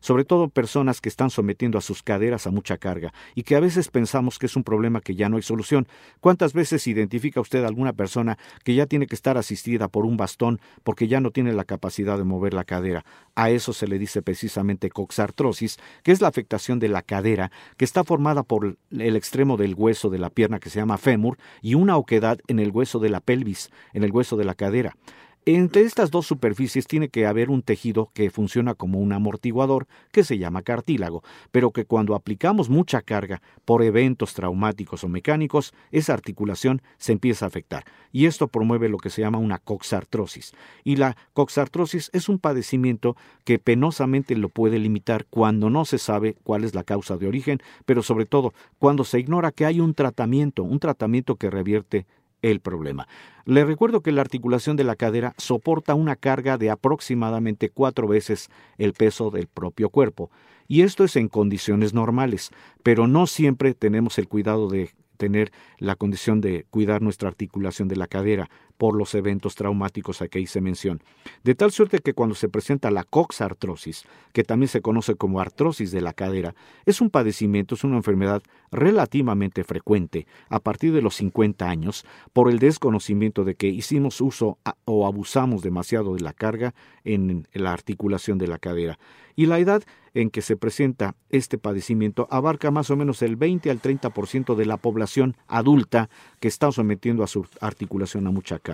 sobre 0.00 0.24
todo 0.24 0.48
personas 0.48 1.00
que 1.00 1.08
están 1.08 1.30
sometiendo 1.30 1.78
a 1.78 1.82
sus 1.82 2.02
caderas 2.02 2.46
a 2.46 2.50
mucha 2.50 2.78
carga 2.78 3.12
y 3.34 3.42
que 3.44 3.54
a 3.54 3.60
veces 3.60 3.88
pensamos 3.88 4.38
que 4.38 4.46
es 4.46 4.56
un 4.56 4.64
problema 4.64 5.00
que 5.00 5.14
ya 5.14 5.28
no 5.28 5.36
hay 5.36 5.42
solución. 5.42 5.86
¿Cuántas 6.20 6.52
veces 6.52 6.86
identifica 6.86 7.40
usted 7.40 7.62
a 7.62 7.68
alguna 7.68 7.92
persona 7.92 8.38
que 8.64 8.74
ya 8.74 8.86
tiene 8.86 9.06
que 9.06 9.14
estar 9.14 9.38
asistida 9.38 9.88
por 9.88 10.04
un 10.06 10.16
bastón 10.16 10.60
porque 10.82 11.06
ya 11.06 11.20
no 11.20 11.30
tiene 11.30 11.52
la 11.52 11.64
capacidad 11.64 12.18
de 12.18 12.24
mover 12.24 12.54
la 12.54 12.64
cadera? 12.64 13.04
A 13.34 13.50
eso 13.50 13.72
se 13.72 13.86
le 13.86 13.98
dice 13.98 14.22
precisamente 14.22 14.90
coxartrosis, 14.90 15.78
que 16.02 16.12
es 16.12 16.20
la 16.20 16.28
afectación 16.28 16.78
de 16.78 16.88
la 16.88 17.02
cadera, 17.02 17.50
que 17.76 17.84
está 17.84 18.04
formada 18.04 18.42
por 18.42 18.76
el 18.90 19.16
extremo 19.16 19.56
del 19.56 19.74
hueso 19.74 19.92
hueso 19.92 20.08
de 20.08 20.18
la 20.18 20.30
pierna 20.30 20.58
que 20.58 20.70
se 20.70 20.78
llama 20.78 20.96
fémur 20.96 21.36
y 21.60 21.74
una 21.74 21.98
oquedad 21.98 22.38
en 22.48 22.58
el 22.58 22.70
hueso 22.70 22.98
de 22.98 23.10
la 23.10 23.20
pelvis, 23.20 23.70
en 23.92 24.04
el 24.04 24.10
hueso 24.10 24.36
de 24.36 24.44
la 24.44 24.54
cadera. 24.54 24.96
Entre 25.44 25.82
estas 25.82 26.12
dos 26.12 26.28
superficies 26.28 26.86
tiene 26.86 27.08
que 27.08 27.26
haber 27.26 27.50
un 27.50 27.62
tejido 27.62 28.12
que 28.14 28.30
funciona 28.30 28.74
como 28.74 29.00
un 29.00 29.12
amortiguador, 29.12 29.88
que 30.12 30.22
se 30.22 30.38
llama 30.38 30.62
cartílago, 30.62 31.24
pero 31.50 31.72
que 31.72 31.84
cuando 31.84 32.14
aplicamos 32.14 32.70
mucha 32.70 33.02
carga 33.02 33.42
por 33.64 33.82
eventos 33.82 34.34
traumáticos 34.34 35.02
o 35.02 35.08
mecánicos, 35.08 35.74
esa 35.90 36.14
articulación 36.14 36.80
se 36.96 37.10
empieza 37.10 37.44
a 37.44 37.48
afectar, 37.48 37.82
y 38.12 38.26
esto 38.26 38.46
promueve 38.46 38.88
lo 38.88 38.98
que 38.98 39.10
se 39.10 39.22
llama 39.22 39.38
una 39.38 39.58
coxartrosis. 39.58 40.52
Y 40.84 40.94
la 40.94 41.16
coxartrosis 41.32 42.10
es 42.12 42.28
un 42.28 42.38
padecimiento 42.38 43.16
que 43.42 43.58
penosamente 43.58 44.36
lo 44.36 44.48
puede 44.48 44.78
limitar 44.78 45.26
cuando 45.28 45.70
no 45.70 45.84
se 45.84 45.98
sabe 45.98 46.36
cuál 46.44 46.62
es 46.62 46.76
la 46.76 46.84
causa 46.84 47.16
de 47.16 47.26
origen, 47.26 47.58
pero 47.84 48.04
sobre 48.04 48.26
todo 48.26 48.54
cuando 48.78 49.02
se 49.02 49.18
ignora 49.18 49.50
que 49.50 49.66
hay 49.66 49.80
un 49.80 49.94
tratamiento, 49.94 50.62
un 50.62 50.78
tratamiento 50.78 51.34
que 51.34 51.50
revierte 51.50 52.06
el 52.42 52.60
problema. 52.60 53.08
Le 53.44 53.64
recuerdo 53.64 54.02
que 54.02 54.12
la 54.12 54.20
articulación 54.20 54.76
de 54.76 54.84
la 54.84 54.96
cadera 54.96 55.34
soporta 55.38 55.94
una 55.94 56.16
carga 56.16 56.58
de 56.58 56.70
aproximadamente 56.70 57.70
cuatro 57.70 58.06
veces 58.06 58.50
el 58.78 58.92
peso 58.92 59.30
del 59.30 59.46
propio 59.46 59.88
cuerpo, 59.88 60.30
y 60.68 60.82
esto 60.82 61.04
es 61.04 61.16
en 61.16 61.28
condiciones 61.28 61.94
normales, 61.94 62.50
pero 62.82 63.06
no 63.06 63.26
siempre 63.26 63.74
tenemos 63.74 64.18
el 64.18 64.28
cuidado 64.28 64.68
de 64.68 64.90
tener 65.16 65.52
la 65.78 65.94
condición 65.94 66.40
de 66.40 66.66
cuidar 66.70 67.00
nuestra 67.00 67.28
articulación 67.28 67.88
de 67.88 67.96
la 67.96 68.08
cadera 68.08 68.50
por 68.82 68.96
los 68.96 69.14
eventos 69.14 69.54
traumáticos 69.54 70.22
a 70.22 70.26
que 70.26 70.40
hice 70.40 70.60
mención. 70.60 71.04
De 71.44 71.54
tal 71.54 71.70
suerte 71.70 72.00
que 72.00 72.14
cuando 72.14 72.34
se 72.34 72.48
presenta 72.48 72.90
la 72.90 73.04
coxartrosis, 73.04 74.06
que 74.32 74.42
también 74.42 74.66
se 74.66 74.80
conoce 74.80 75.14
como 75.14 75.38
artrosis 75.38 75.92
de 75.92 76.00
la 76.00 76.12
cadera, 76.12 76.56
es 76.84 77.00
un 77.00 77.08
padecimiento, 77.08 77.76
es 77.76 77.84
una 77.84 77.98
enfermedad 77.98 78.42
relativamente 78.72 79.62
frecuente 79.62 80.26
a 80.48 80.58
partir 80.58 80.92
de 80.92 81.00
los 81.00 81.14
50 81.14 81.64
años 81.70 82.04
por 82.32 82.50
el 82.50 82.58
desconocimiento 82.58 83.44
de 83.44 83.54
que 83.54 83.68
hicimos 83.68 84.20
uso 84.20 84.58
o 84.84 85.06
abusamos 85.06 85.62
demasiado 85.62 86.16
de 86.16 86.22
la 86.22 86.32
carga 86.32 86.74
en 87.04 87.46
la 87.52 87.72
articulación 87.72 88.38
de 88.38 88.48
la 88.48 88.58
cadera. 88.58 88.98
Y 89.36 89.46
la 89.46 89.60
edad 89.60 89.84
en 90.14 90.30
que 90.30 90.42
se 90.42 90.56
presenta 90.56 91.14
este 91.30 91.56
padecimiento 91.56 92.26
abarca 92.30 92.70
más 92.70 92.90
o 92.90 92.96
menos 92.96 93.22
el 93.22 93.36
20 93.36 93.70
al 93.70 93.80
30% 93.80 94.56
de 94.56 94.66
la 94.66 94.76
población 94.76 95.36
adulta 95.46 96.10
que 96.40 96.48
está 96.48 96.70
sometiendo 96.72 97.22
a 97.22 97.28
su 97.28 97.46
articulación 97.60 98.26
a 98.26 98.30
mucha 98.30 98.58
carga. 98.58 98.71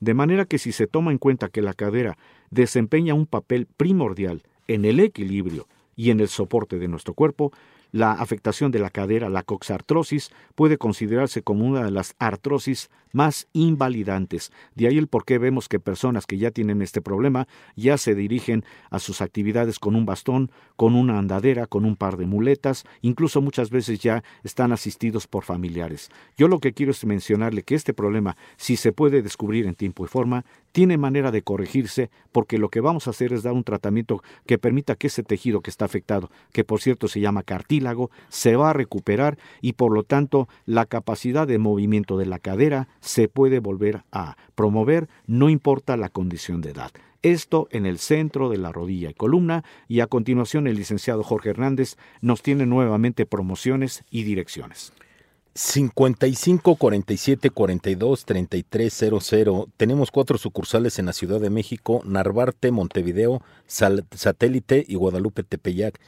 De 0.00 0.14
manera 0.14 0.44
que 0.44 0.58
si 0.58 0.72
se 0.72 0.86
toma 0.86 1.12
en 1.12 1.18
cuenta 1.18 1.48
que 1.48 1.62
la 1.62 1.74
cadera 1.74 2.18
desempeña 2.50 3.14
un 3.14 3.26
papel 3.26 3.66
primordial 3.76 4.42
en 4.68 4.84
el 4.84 5.00
equilibrio 5.00 5.66
y 5.94 6.10
en 6.10 6.20
el 6.20 6.28
soporte 6.28 6.78
de 6.78 6.88
nuestro 6.88 7.14
cuerpo, 7.14 7.52
la 7.96 8.12
afectación 8.12 8.70
de 8.72 8.78
la 8.78 8.90
cadera, 8.90 9.30
la 9.30 9.42
coxartrosis, 9.42 10.30
puede 10.54 10.76
considerarse 10.76 11.42
como 11.42 11.64
una 11.64 11.82
de 11.82 11.90
las 11.90 12.14
artrosis 12.18 12.90
más 13.12 13.48
invalidantes. 13.54 14.52
De 14.74 14.86
ahí 14.86 14.98
el 14.98 15.08
por 15.08 15.24
qué 15.24 15.38
vemos 15.38 15.68
que 15.70 15.80
personas 15.80 16.26
que 16.26 16.36
ya 16.36 16.50
tienen 16.50 16.82
este 16.82 17.00
problema 17.00 17.48
ya 17.74 17.96
se 17.96 18.14
dirigen 18.14 18.64
a 18.90 18.98
sus 18.98 19.22
actividades 19.22 19.78
con 19.78 19.96
un 19.96 20.04
bastón, 20.04 20.50
con 20.76 20.94
una 20.94 21.18
andadera, 21.18 21.66
con 21.66 21.86
un 21.86 21.96
par 21.96 22.18
de 22.18 22.26
muletas, 22.26 22.84
incluso 23.00 23.40
muchas 23.40 23.70
veces 23.70 23.98
ya 24.00 24.22
están 24.44 24.72
asistidos 24.72 25.26
por 25.26 25.44
familiares. 25.44 26.10
Yo 26.36 26.48
lo 26.48 26.58
que 26.60 26.74
quiero 26.74 26.92
es 26.92 27.02
mencionarle 27.06 27.62
que 27.62 27.76
este 27.76 27.94
problema, 27.94 28.36
si 28.58 28.76
se 28.76 28.92
puede 28.92 29.22
descubrir 29.22 29.64
en 29.64 29.74
tiempo 29.74 30.04
y 30.04 30.08
forma, 30.08 30.44
tiene 30.76 30.98
manera 30.98 31.30
de 31.30 31.40
corregirse 31.40 32.10
porque 32.32 32.58
lo 32.58 32.68
que 32.68 32.82
vamos 32.82 33.06
a 33.06 33.10
hacer 33.10 33.32
es 33.32 33.42
dar 33.42 33.54
un 33.54 33.64
tratamiento 33.64 34.22
que 34.44 34.58
permita 34.58 34.94
que 34.94 35.06
ese 35.06 35.22
tejido 35.22 35.62
que 35.62 35.70
está 35.70 35.86
afectado, 35.86 36.30
que 36.52 36.64
por 36.64 36.82
cierto 36.82 37.08
se 37.08 37.18
llama 37.18 37.44
cartílago, 37.44 38.10
se 38.28 38.56
va 38.56 38.68
a 38.68 38.72
recuperar 38.74 39.38
y 39.62 39.72
por 39.72 39.90
lo 39.90 40.02
tanto 40.02 40.50
la 40.66 40.84
capacidad 40.84 41.46
de 41.46 41.56
movimiento 41.56 42.18
de 42.18 42.26
la 42.26 42.38
cadera 42.38 42.88
se 43.00 43.26
puede 43.26 43.58
volver 43.58 44.02
a 44.12 44.36
promover, 44.54 45.08
no 45.26 45.48
importa 45.48 45.96
la 45.96 46.10
condición 46.10 46.60
de 46.60 46.72
edad. 46.72 46.90
Esto 47.22 47.68
en 47.70 47.86
el 47.86 47.96
centro 47.96 48.50
de 48.50 48.58
la 48.58 48.70
rodilla 48.70 49.08
y 49.08 49.14
columna 49.14 49.64
y 49.88 50.00
a 50.00 50.08
continuación 50.08 50.66
el 50.66 50.76
licenciado 50.76 51.22
Jorge 51.22 51.48
Hernández 51.48 51.96
nos 52.20 52.42
tiene 52.42 52.66
nuevamente 52.66 53.24
promociones 53.24 54.04
y 54.10 54.24
direcciones. 54.24 54.92
55 55.56 56.76
47 56.76 57.48
42 57.48 58.24
33 58.26 58.92
00. 58.92 59.68
Tenemos 59.78 60.10
cuatro 60.10 60.36
sucursales 60.36 60.98
en 60.98 61.06
la 61.06 61.14
Ciudad 61.14 61.40
de 61.40 61.48
México, 61.48 62.02
Narvarte, 62.04 62.70
Montevideo, 62.70 63.40
Satélite 63.66 64.84
y 64.86 64.96
Guadalupe 64.96 65.44
Tepeyac. 65.44 65.98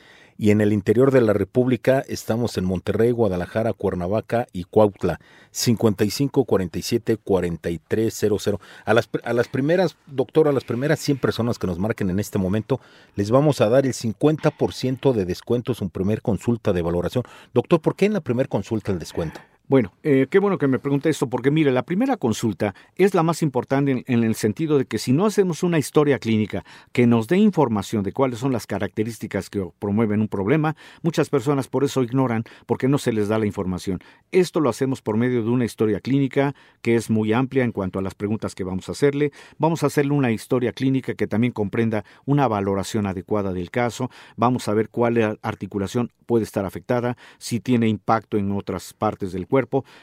Y 0.41 0.53
en 0.53 0.61
el 0.61 0.73
interior 0.73 1.11
de 1.11 1.21
la 1.21 1.33
República 1.33 2.05
estamos 2.07 2.57
en 2.59 2.65
Monterrey, 2.65 3.11
Guadalajara, 3.11 3.73
Cuernavaca 3.73 4.47
y 4.53 4.65
Cuautla. 4.65 5.19
55 5.51 6.45
47 6.45 7.17
43 7.17 8.15
00. 8.15 8.61
A 8.85 8.95
las, 8.95 9.11
a 9.25 9.33
las 9.33 9.49
primeras, 9.49 9.97
doctor, 10.07 10.47
a 10.47 10.53
las 10.53 10.63
primeras 10.63 11.01
100 11.01 11.19
personas 11.19 11.59
que 11.59 11.67
nos 11.67 11.81
marquen 11.81 12.09
en 12.09 12.21
este 12.21 12.39
momento, 12.39 12.81
les 13.17 13.33
vamos 13.33 13.61
a 13.61 13.69
dar 13.69 13.85
el 13.85 13.95
50% 13.95 15.13
de 15.13 15.25
descuento, 15.25 15.73
es 15.73 15.81
un 15.81 15.91
primer 15.91 16.23
consulta 16.23 16.73
de 16.73 16.83
valoración. 16.83 17.25
Doctor, 17.53 17.81
¿por 17.81 17.97
qué 17.97 18.07
en 18.07 18.13
la 18.13 18.21
primera 18.21 18.49
consulta 18.49 18.93
el 18.93 19.01
descuento? 19.01 19.41
Bueno, 19.69 19.93
eh, 20.03 20.29
qué 20.31 20.39
bueno 20.39 20.57
que 20.57 20.67
me 20.67 20.79
pregunte 20.79 21.11
esto, 21.11 21.29
porque 21.29 21.51
mire, 21.51 21.71
la 21.71 21.83
primera 21.83 22.17
consulta 22.17 22.75
es 22.97 23.13
la 23.13 23.23
más 23.23 23.43
importante 23.43 23.91
en, 23.91 24.05
en, 24.07 24.25
el 24.25 24.35
sentido 24.35 24.79
de 24.79 24.87
que 24.87 24.97
si 24.97 25.13
no 25.13 25.27
hacemos 25.27 25.63
una 25.63 25.79
historia 25.79 26.19
clínica 26.19 26.65
que 26.93 27.07
nos 27.07 27.29
dé 27.29 27.37
información 27.37 28.03
de 28.03 28.15
cuáles 28.15 28.39
son 28.39 28.51
las 28.51 28.67
características 28.67 29.51
que 29.51 29.69
promueven 29.79 30.23
un 30.23 30.29
problema, 30.29 30.75
muchas 31.03 31.29
personas 31.29 31.69
por 31.69 31.85
eso 31.85 32.03
ignoran 32.03 32.45
porque 32.65 32.89
no 32.89 32.97
se 32.97 33.13
les 33.13 33.29
da 33.29 33.39
la 33.39 33.45
información. 33.45 34.01
Esto 34.33 34.61
lo 34.61 34.71
hacemos 34.71 35.03
por 35.03 35.19
medio 35.19 35.43
de 35.43 35.51
una 35.51 35.67
historia 35.67 36.01
clínica 36.01 36.55
que 36.81 36.95
es 36.95 37.11
muy 37.11 37.35
amplia 37.35 37.63
en 37.63 37.73
cuanto 37.73 37.99
a 37.99 38.03
las 38.03 38.15
preguntas 38.15 38.55
que 38.55 38.65
vamos 38.65 38.89
a 38.89 38.93
hacerle. 38.93 39.33
Vamos 39.59 39.83
a 39.83 39.89
hacerle 39.89 40.13
una 40.13 40.33
historia 40.33 40.73
clínica 40.73 41.13
que 41.13 41.27
también 41.27 41.53
comprenda 41.53 42.07
una 42.25 42.49
valoración 42.49 43.07
adecuada 43.07 43.53
del 43.53 43.71
caso. 43.71 44.11
Vamos 44.35 44.67
a 44.67 44.73
ver 44.73 44.89
cuál 44.89 45.39
articulación 45.43 46.11
puede 46.25 46.45
estar 46.45 46.65
afectada, 46.65 47.19
si 47.37 47.61
tiene 47.61 47.87
impacto 47.87 48.39
en 48.39 48.53
otras 48.53 48.95
partes 48.95 49.33
del 49.33 49.47
cuerpo 49.47 49.58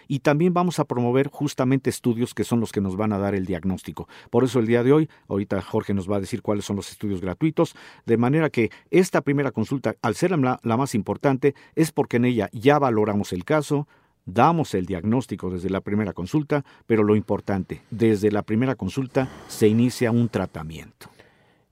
y 0.08 0.20
también 0.20 0.54
vamos 0.54 0.80
a 0.80 0.86
promover 0.86 1.30
justamente 1.30 1.90
estudios 1.90 2.34
que 2.34 2.44
son 2.44 2.60
los 2.60 2.72
que 2.72 2.82
nos 2.82 2.98
van 2.98 3.14
a 3.14 3.20
dar 3.20 3.36
el 3.36 3.46
diagnóstico. 3.46 4.08
Por 4.30 4.44
eso 4.44 4.60
el 4.60 4.68
día 4.68 4.84
de 4.84 4.92
hoy, 4.92 5.10
ahorita 5.28 5.62
Jorge 5.62 5.94
nos 5.94 6.10
va 6.10 6.18
a 6.18 6.20
decir 6.20 6.42
cuáles 6.42 6.66
son 6.66 6.76
los 6.76 6.92
estudios 6.92 7.22
gratuitos, 7.22 7.76
de 8.06 8.18
manera 8.18 8.50
que 8.50 8.72
esta 8.92 9.22
primera 9.22 9.52
consulta, 9.52 9.96
al 10.02 10.16
ser 10.16 10.38
la, 10.38 10.60
la 10.64 10.78
más 10.78 10.96
importante, 10.96 11.56
es 11.76 11.92
porque 11.92 12.18
en 12.18 12.26
ella 12.26 12.50
ya 12.52 12.80
valoramos 12.80 13.34
el 13.34 13.46
caso, 13.46 13.88
damos 14.26 14.74
el 14.74 14.86
diagnóstico 14.86 15.50
desde 15.50 15.70
la 15.70 15.82
primera 15.82 16.14
consulta, 16.14 16.66
pero 16.88 17.04
lo 17.04 17.16
importante, 17.16 17.82
desde 17.92 18.32
la 18.32 18.42
primera 18.42 18.76
consulta 18.76 19.30
se 19.48 19.68
inicia 19.68 20.12
un 20.12 20.30
tratamiento. 20.30 21.10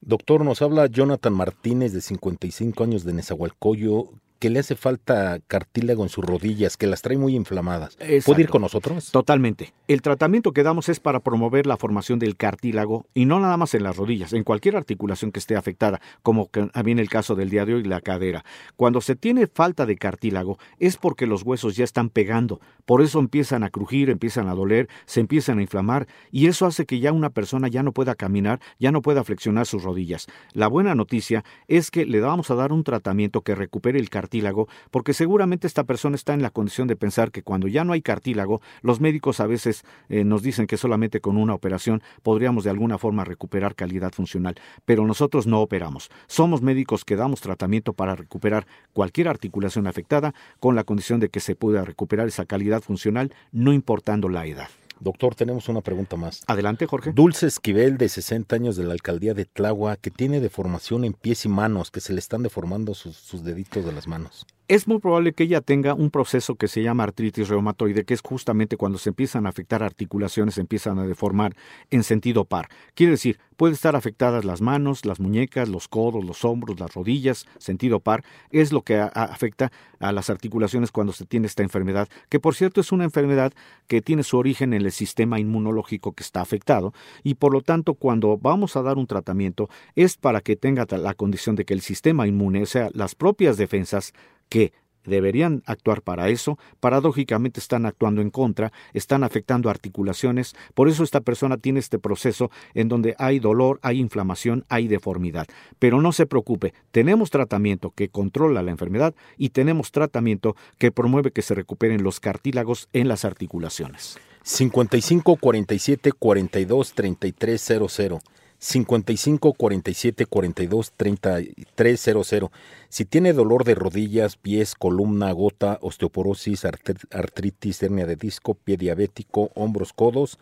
Doctor, 0.02 0.44
nos 0.44 0.62
habla 0.62 0.88
Jonathan 0.88 1.34
Martínez, 1.34 1.94
de 1.94 2.02
55 2.02 2.84
años 2.84 3.06
de 3.06 3.13
Nezahualcóyotl, 3.13 4.13
que 4.44 4.50
le 4.50 4.60
hace 4.60 4.76
falta 4.76 5.40
cartílago 5.48 6.04
en 6.04 6.10
sus 6.10 6.26
rodillas, 6.26 6.76
que 6.76 6.86
las 6.86 7.02
trae 7.02 7.18
muy 7.18 7.34
inflamadas. 7.34 7.96
Exacto. 8.02 8.26
¿Puede 8.26 8.42
ir 8.42 8.50
con 8.50 8.62
nosotros? 8.62 9.10
Totalmente. 9.10 9.74
El 9.88 10.02
tratamiento 10.02 10.52
que 10.52 10.64
damos 10.64 10.90
es 10.90 11.00
para 11.00 11.22
promover 11.22 11.66
la 11.66 11.78
formación 11.78 12.20
del 12.20 12.36
cartílago 12.36 13.06
y 13.14 13.24
no 13.24 13.40
nada 13.40 13.56
más 13.56 13.74
en 13.74 13.84
las 13.84 13.96
rodillas, 13.96 14.34
en 14.34 14.44
cualquier 14.44 14.76
articulación 14.76 15.32
que 15.32 15.40
esté 15.40 15.56
afectada, 15.56 16.02
como 16.24 16.50
también 16.74 17.00
el 17.00 17.10
caso 17.10 17.36
del 17.36 17.50
día 17.50 17.66
de 17.66 17.76
hoy, 17.76 17.84
la 17.86 18.02
cadera. 18.02 18.44
Cuando 18.76 19.00
se 19.00 19.16
tiene 19.16 19.48
falta 19.48 19.86
de 19.86 19.96
cartílago 19.96 20.58
es 20.78 20.98
porque 20.98 21.26
los 21.26 21.44
huesos 21.44 21.78
ya 21.78 21.86
están 21.86 22.10
pegando, 22.10 22.60
por 22.84 23.02
eso 23.02 23.20
empiezan 23.20 23.64
a 23.64 23.70
crujir, 23.70 24.10
empiezan 24.10 24.50
a 24.50 24.56
doler, 24.56 24.90
se 25.06 25.22
empiezan 25.22 25.60
a 25.60 25.62
inflamar 25.62 26.06
y 26.32 26.48
eso 26.48 26.66
hace 26.66 26.86
que 26.86 27.00
ya 27.00 27.14
una 27.14 27.30
persona 27.30 27.70
ya 27.70 27.82
no 27.82 27.94
pueda 27.94 28.16
caminar, 28.16 28.60
ya 28.78 28.92
no 28.92 29.02
pueda 29.02 29.24
flexionar 29.24 29.68
sus 29.68 29.84
rodillas. 29.84 30.28
La 30.52 30.68
buena 30.68 30.96
noticia 30.96 31.46
es 31.70 31.92
que 31.92 32.06
le 32.06 32.20
vamos 32.20 32.52
a 32.52 32.56
dar 32.56 32.74
un 32.74 32.84
tratamiento 32.84 33.40
que 33.40 33.56
recupere 33.56 34.00
el 34.00 34.10
cartílago 34.10 34.33
cartílago, 34.34 34.68
porque 34.90 35.13
seguramente 35.13 35.68
esta 35.68 35.84
persona 35.84 36.16
está 36.16 36.34
en 36.34 36.42
la 36.42 36.50
condición 36.50 36.88
de 36.88 36.96
pensar 36.96 37.30
que 37.30 37.44
cuando 37.44 37.68
ya 37.68 37.84
no 37.84 37.94
hay 37.94 38.02
cartílago, 38.02 38.62
los 38.82 39.00
médicos 39.00 39.40
a 39.40 39.46
veces 39.46 39.84
eh, 40.10 40.24
nos 40.24 40.42
dicen 40.42 40.66
que 40.66 40.75
solamente 40.75 41.22
con 41.22 41.38
una 41.38 41.54
operación 41.54 42.02
podríamos 42.24 42.63
de 42.63 42.72
alguna 42.72 42.98
forma 42.98 43.25
recuperar 43.25 43.75
calidad 43.75 44.12
funcional, 44.12 44.56
pero 44.86 45.06
nosotros 45.06 45.46
no 45.46 45.62
operamos. 45.62 46.10
Somos 46.26 46.63
médicos 46.63 47.06
que 47.06 47.15
damos 47.15 47.41
tratamiento 47.41 47.93
para 47.93 48.15
recuperar 48.15 48.65
cualquier 48.91 49.28
articulación 49.28 49.86
afectada 49.86 50.34
con 50.60 50.76
la 50.76 50.84
condición 50.84 51.19
de 51.19 51.30
que 51.30 51.39
se 51.39 51.56
pueda 51.56 51.86
recuperar 51.86 52.28
esa 52.28 52.46
calidad 52.46 52.82
funcional 52.82 53.32
no 53.52 53.72
importando 53.72 54.30
la 54.30 54.48
edad. 54.48 54.69
Doctor, 55.04 55.36
tenemos 55.36 55.70
una 55.70 55.82
pregunta 55.82 56.16
más. 56.16 56.44
Adelante, 56.48 56.88
Jorge. 56.88 57.12
Dulce 57.13 57.48
Esquivel, 57.48 57.98
de 57.98 58.10
60 58.10 58.56
años 58.56 58.76
de 58.78 58.86
la 58.86 58.94
alcaldía 58.94 59.34
de 59.34 59.46
Tlagua, 59.46 59.98
que 59.98 60.12
tiene 60.12 60.39
deformación 60.39 61.04
en 61.04 61.13
pies 61.13 61.46
y 61.46 61.50
manos, 61.50 61.92
que 61.92 62.00
se 62.00 62.13
le 62.13 62.20
están 62.20 62.42
deformando 62.42 62.94
sus, 62.94 63.18
sus 63.18 63.44
deditos 63.44 63.86
de 63.86 63.92
las 63.92 64.08
manos 64.08 64.48
es 64.67 64.88
muy 64.88 64.99
probable 64.99 65.34
que 65.34 65.43
ella 65.43 65.62
tenga 65.62 65.93
un 65.93 66.10
proceso 66.10 66.56
que 66.56 66.67
se 66.67 66.82
llama 66.82 67.04
artritis 67.04 67.49
reumatoide, 67.49 68.06
que 68.06 68.13
es 68.13 68.21
justamente 68.21 68.78
cuando 68.78 68.97
se 68.97 69.10
empiezan 69.10 69.45
a 69.45 69.49
afectar 69.49 69.84
articulaciones, 69.84 70.56
se 70.56 70.62
empiezan 70.62 70.99
a 70.99 71.06
deformar 71.06 71.56
en 71.89 72.04
sentido 72.04 72.45
par. 72.45 72.69
Quiere 72.95 73.12
decir, 73.12 73.39
puede 73.58 73.73
estar 73.73 73.95
afectadas 73.95 74.45
las 74.45 74.62
manos, 74.62 75.06
las 75.06 75.19
muñecas, 75.19 75.69
los 75.69 75.88
codos, 75.88 76.23
los 76.23 76.45
hombros, 76.45 76.80
las 76.80 76.93
rodillas, 76.93 77.45
sentido 77.58 77.99
par, 77.99 78.23
es 78.52 78.71
lo 78.71 78.82
que 78.82 78.97
afecta 78.97 79.71
a 79.99 80.12
las 80.12 80.30
articulaciones 80.30 80.91
cuando 80.91 81.13
se 81.13 81.26
tiene 81.26 81.47
esta 81.47 81.63
enfermedad, 81.63 82.08
que 82.30 82.39
por 82.39 82.56
cierto 82.56 82.82
es 82.82 82.91
una 82.91 83.04
enfermedad 83.04 83.54
que 83.88 84.02
tiene 84.02 84.23
su 84.23 84.38
origen 84.38 84.73
en 84.73 84.82
el 84.82 84.91
sistema 84.91 85.39
inmunológico 85.39 86.13
que 86.13 86.23
está 86.23 86.41
afectado 86.41 86.93
y 87.23 87.36
por 87.36 87.54
lo 87.54 87.62
tanto 87.62 87.93
cuando 87.93 88.38
vamos 88.38 88.76
a 88.76 88.82
dar 88.82 88.97
un 88.97 89.08
tratamiento 89.08 89.69
es 89.95 90.17
para 90.17 90.41
que 90.41 90.56
tenga 90.56 90.86
la 90.97 91.13
condición 91.13 91.56
de 91.56 91.65
que 91.65 91.73
el 91.73 91.82
sistema 91.82 92.28
inmune, 92.28 92.63
o 92.63 92.65
sea, 92.65 92.89
las 92.93 93.15
propias 93.15 93.58
defensas, 93.58 94.13
que 94.49 94.73
deberían 95.06 95.63
actuar 95.65 96.01
para 96.01 96.29
eso, 96.29 96.58
paradójicamente 96.79 97.60
están 97.60 97.86
actuando 97.86 98.21
en 98.21 98.29
contra, 98.29 98.71
están 98.93 99.23
afectando 99.23 99.69
articulaciones, 99.69 100.56
por 100.73 100.88
eso 100.88 101.03
esta 101.03 101.21
persona 101.21 101.58
tiene 101.58 101.79
este 101.79 101.99
proceso 101.99 102.51
en 102.73 102.88
donde 102.88 103.15
hay 103.17 103.39
dolor, 103.39 103.79
hay 103.82 103.99
inflamación, 103.99 104.65
hay 104.69 104.88
deformidad. 104.88 105.47
Pero 105.79 106.01
no 106.01 106.12
se 106.12 106.25
preocupe, 106.25 106.73
tenemos 106.91 107.29
tratamiento 107.29 107.91
que 107.91 108.10
controla 108.10 108.63
la 108.63 108.71
enfermedad 108.71 109.13
y 109.38 109.49
tenemos 109.49 109.91
tratamiento 109.91 110.56
que 110.77 110.91
promueve 110.91 111.32
que 111.32 111.41
se 111.41 111.56
recuperen 111.56 112.03
los 112.03 112.19
cartílagos 112.19 112.89
en 112.93 113.08
las 113.08 113.25
articulaciones. 113.25 114.17
55 114.43 115.38
47 115.38 116.12
42 116.12 116.93
33 116.93 117.62
00 117.62 118.21
55 118.63 119.54
47 119.56 120.26
42 120.26 120.93
33 120.95 121.99
00. 121.99 122.52
Si 122.88 123.04
tiene 123.04 123.34
dolor 123.34 123.65
de 123.65 123.76
rodillas, 123.76 124.38
pies, 124.38 124.76
columna, 124.76 125.34
gota, 125.34 125.80
osteoporosis, 125.82 126.63
artritis, 126.63 127.84
hernia 127.84 128.06
de 128.06 128.15
disco, 128.15 128.54
pie 128.54 128.78
diabético, 128.78 129.52
hombros, 129.54 129.91
codos, 129.91 130.39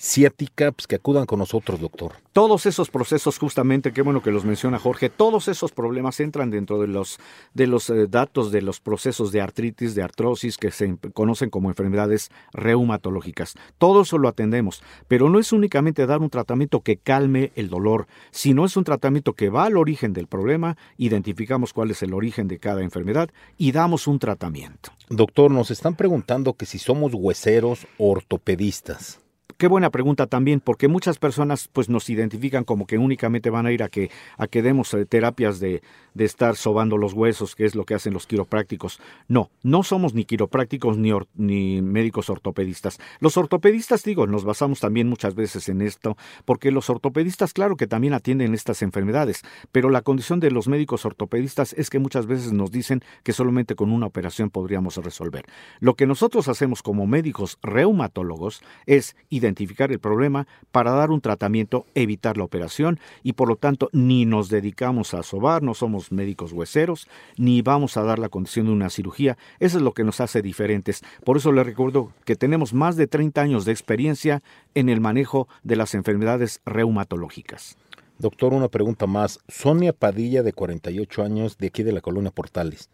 ciática, 0.00 0.72
pues 0.72 0.86
que 0.86 0.96
acudan 0.96 1.26
con 1.26 1.38
nosotros, 1.38 1.78
doctor. 1.78 2.12
Todos 2.32 2.64
esos 2.64 2.88
procesos, 2.88 3.38
justamente, 3.38 3.92
qué 3.92 4.00
bueno 4.00 4.22
que 4.22 4.30
los 4.30 4.46
menciona 4.46 4.78
Jorge, 4.78 5.10
todos 5.10 5.46
esos 5.48 5.72
problemas 5.72 6.20
entran 6.20 6.50
dentro 6.50 6.80
de 6.80 6.86
los, 6.86 7.18
de 7.52 7.66
los 7.66 7.90
eh, 7.90 8.06
datos 8.08 8.50
de 8.50 8.62
los 8.62 8.80
procesos 8.80 9.30
de 9.30 9.42
artritis, 9.42 9.94
de 9.94 10.02
artrosis, 10.02 10.56
que 10.56 10.70
se 10.70 10.96
conocen 11.12 11.50
como 11.50 11.68
enfermedades 11.68 12.30
reumatológicas. 12.54 13.56
Todo 13.76 14.02
eso 14.02 14.16
lo 14.16 14.28
atendemos, 14.28 14.82
pero 15.06 15.28
no 15.28 15.38
es 15.38 15.52
únicamente 15.52 16.06
dar 16.06 16.20
un 16.20 16.30
tratamiento 16.30 16.80
que 16.80 16.96
calme 16.96 17.52
el 17.54 17.68
dolor, 17.68 18.06
sino 18.30 18.64
es 18.64 18.78
un 18.78 18.84
tratamiento 18.84 19.34
que 19.34 19.50
va 19.50 19.64
al 19.64 19.76
origen 19.76 20.14
del 20.14 20.28
problema, 20.28 20.78
identificamos 20.96 21.74
cuál 21.74 21.90
es 21.90 22.02
el 22.02 22.14
origen 22.14 22.48
de 22.48 22.58
cada 22.58 22.82
enfermedad 22.82 23.28
y 23.58 23.72
damos 23.72 24.06
un 24.06 24.18
tratamiento. 24.18 24.92
Doctor, 25.10 25.50
nos 25.50 25.70
están 25.70 25.94
preguntando 25.94 26.54
que 26.54 26.64
si 26.64 26.78
somos 26.78 27.12
hueseros 27.12 27.86
o 27.98 28.12
ortopedistas. 28.12 29.20
Qué 29.60 29.68
buena 29.68 29.90
pregunta 29.90 30.26
también, 30.26 30.60
porque 30.60 30.88
muchas 30.88 31.18
personas 31.18 31.68
pues 31.70 31.90
nos 31.90 32.08
identifican 32.08 32.64
como 32.64 32.86
que 32.86 32.96
únicamente 32.96 33.50
van 33.50 33.66
a 33.66 33.72
ir 33.72 33.82
a 33.82 33.90
que, 33.90 34.10
a 34.38 34.46
que 34.46 34.62
demos 34.62 34.94
eh, 34.94 35.04
terapias 35.04 35.60
de, 35.60 35.82
de, 36.14 36.24
estar 36.24 36.56
sobando 36.56 36.96
los 36.96 37.12
huesos, 37.12 37.54
que 37.54 37.64
es 37.64 37.74
lo 37.74 37.84
que 37.84 37.94
hacen 37.94 38.12
los 38.12 38.26
quiroprácticos. 38.26 39.00
No, 39.28 39.50
no 39.62 39.82
somos 39.82 40.14
ni 40.14 40.24
quiroprácticos 40.24 40.96
ni, 40.96 41.12
ni 41.34 41.82
médicos 41.82 42.30
ortopedistas. 42.30 42.98
Los 43.20 43.36
ortopedistas, 43.36 44.02
digo, 44.04 44.26
nos 44.26 44.44
basamos 44.44 44.80
también 44.80 45.08
muchas 45.08 45.34
veces 45.34 45.68
en 45.68 45.82
esto, 45.82 46.16
porque 46.44 46.70
los 46.70 46.90
ortopedistas, 46.90 47.52
claro 47.52 47.76
que 47.76 47.86
también 47.86 48.14
atienden 48.14 48.54
estas 48.54 48.82
enfermedades, 48.82 49.42
pero 49.72 49.90
la 49.90 50.02
condición 50.02 50.40
de 50.40 50.50
los 50.50 50.68
médicos 50.68 51.04
ortopedistas 51.04 51.72
es 51.74 51.90
que 51.90 51.98
muchas 51.98 52.26
veces 52.26 52.52
nos 52.52 52.70
dicen 52.70 53.02
que 53.22 53.32
solamente 53.32 53.74
con 53.74 53.92
una 53.92 54.06
operación 54.06 54.50
podríamos 54.50 54.96
resolver. 54.96 55.46
Lo 55.80 55.94
que 55.94 56.06
nosotros 56.06 56.48
hacemos 56.48 56.82
como 56.82 57.06
médicos 57.06 57.58
reumatólogos 57.62 58.62
es 58.86 59.16
identificar 59.28 59.92
el 59.92 59.98
problema 59.98 60.46
para 60.72 60.92
dar 60.92 61.10
un 61.10 61.20
tratamiento, 61.20 61.86
evitar 61.94 62.36
la 62.36 62.44
operación 62.44 62.98
y 63.22 63.34
por 63.34 63.48
lo 63.48 63.56
tanto 63.56 63.88
ni 63.92 64.24
nos 64.24 64.48
dedicamos 64.48 65.14
a 65.14 65.22
sobar, 65.22 65.62
no 65.62 65.74
somos 65.74 65.99
médicos 66.12 66.52
hueseros, 66.52 67.08
ni 67.36 67.62
vamos 67.62 67.96
a 67.96 68.02
dar 68.02 68.18
la 68.18 68.28
condición 68.28 68.66
de 68.66 68.72
una 68.72 68.90
cirugía. 68.90 69.36
Eso 69.58 69.76
es 69.76 69.82
lo 69.82 69.92
que 69.92 70.04
nos 70.04 70.20
hace 70.20 70.42
diferentes. 70.42 71.02
Por 71.24 71.36
eso 71.36 71.52
les 71.52 71.66
recuerdo 71.66 72.12
que 72.24 72.36
tenemos 72.36 72.72
más 72.72 72.96
de 72.96 73.06
30 73.06 73.40
años 73.40 73.64
de 73.64 73.72
experiencia 73.72 74.42
en 74.74 74.88
el 74.88 75.00
manejo 75.00 75.48
de 75.62 75.76
las 75.76 75.94
enfermedades 75.94 76.60
reumatológicas. 76.64 77.76
Doctor, 78.18 78.52
una 78.52 78.68
pregunta 78.68 79.06
más. 79.06 79.40
Sonia 79.48 79.92
Padilla, 79.92 80.42
de 80.42 80.52
48 80.52 81.22
años, 81.22 81.56
de 81.56 81.68
aquí 81.68 81.82
de 81.82 81.92
la 81.92 82.00
colonia 82.00 82.30
Portales. 82.30 82.90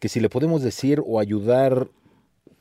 Que 0.00 0.08
si 0.08 0.20
le 0.20 0.28
podemos 0.28 0.62
decir 0.62 1.02
o 1.06 1.18
ayudar 1.18 1.88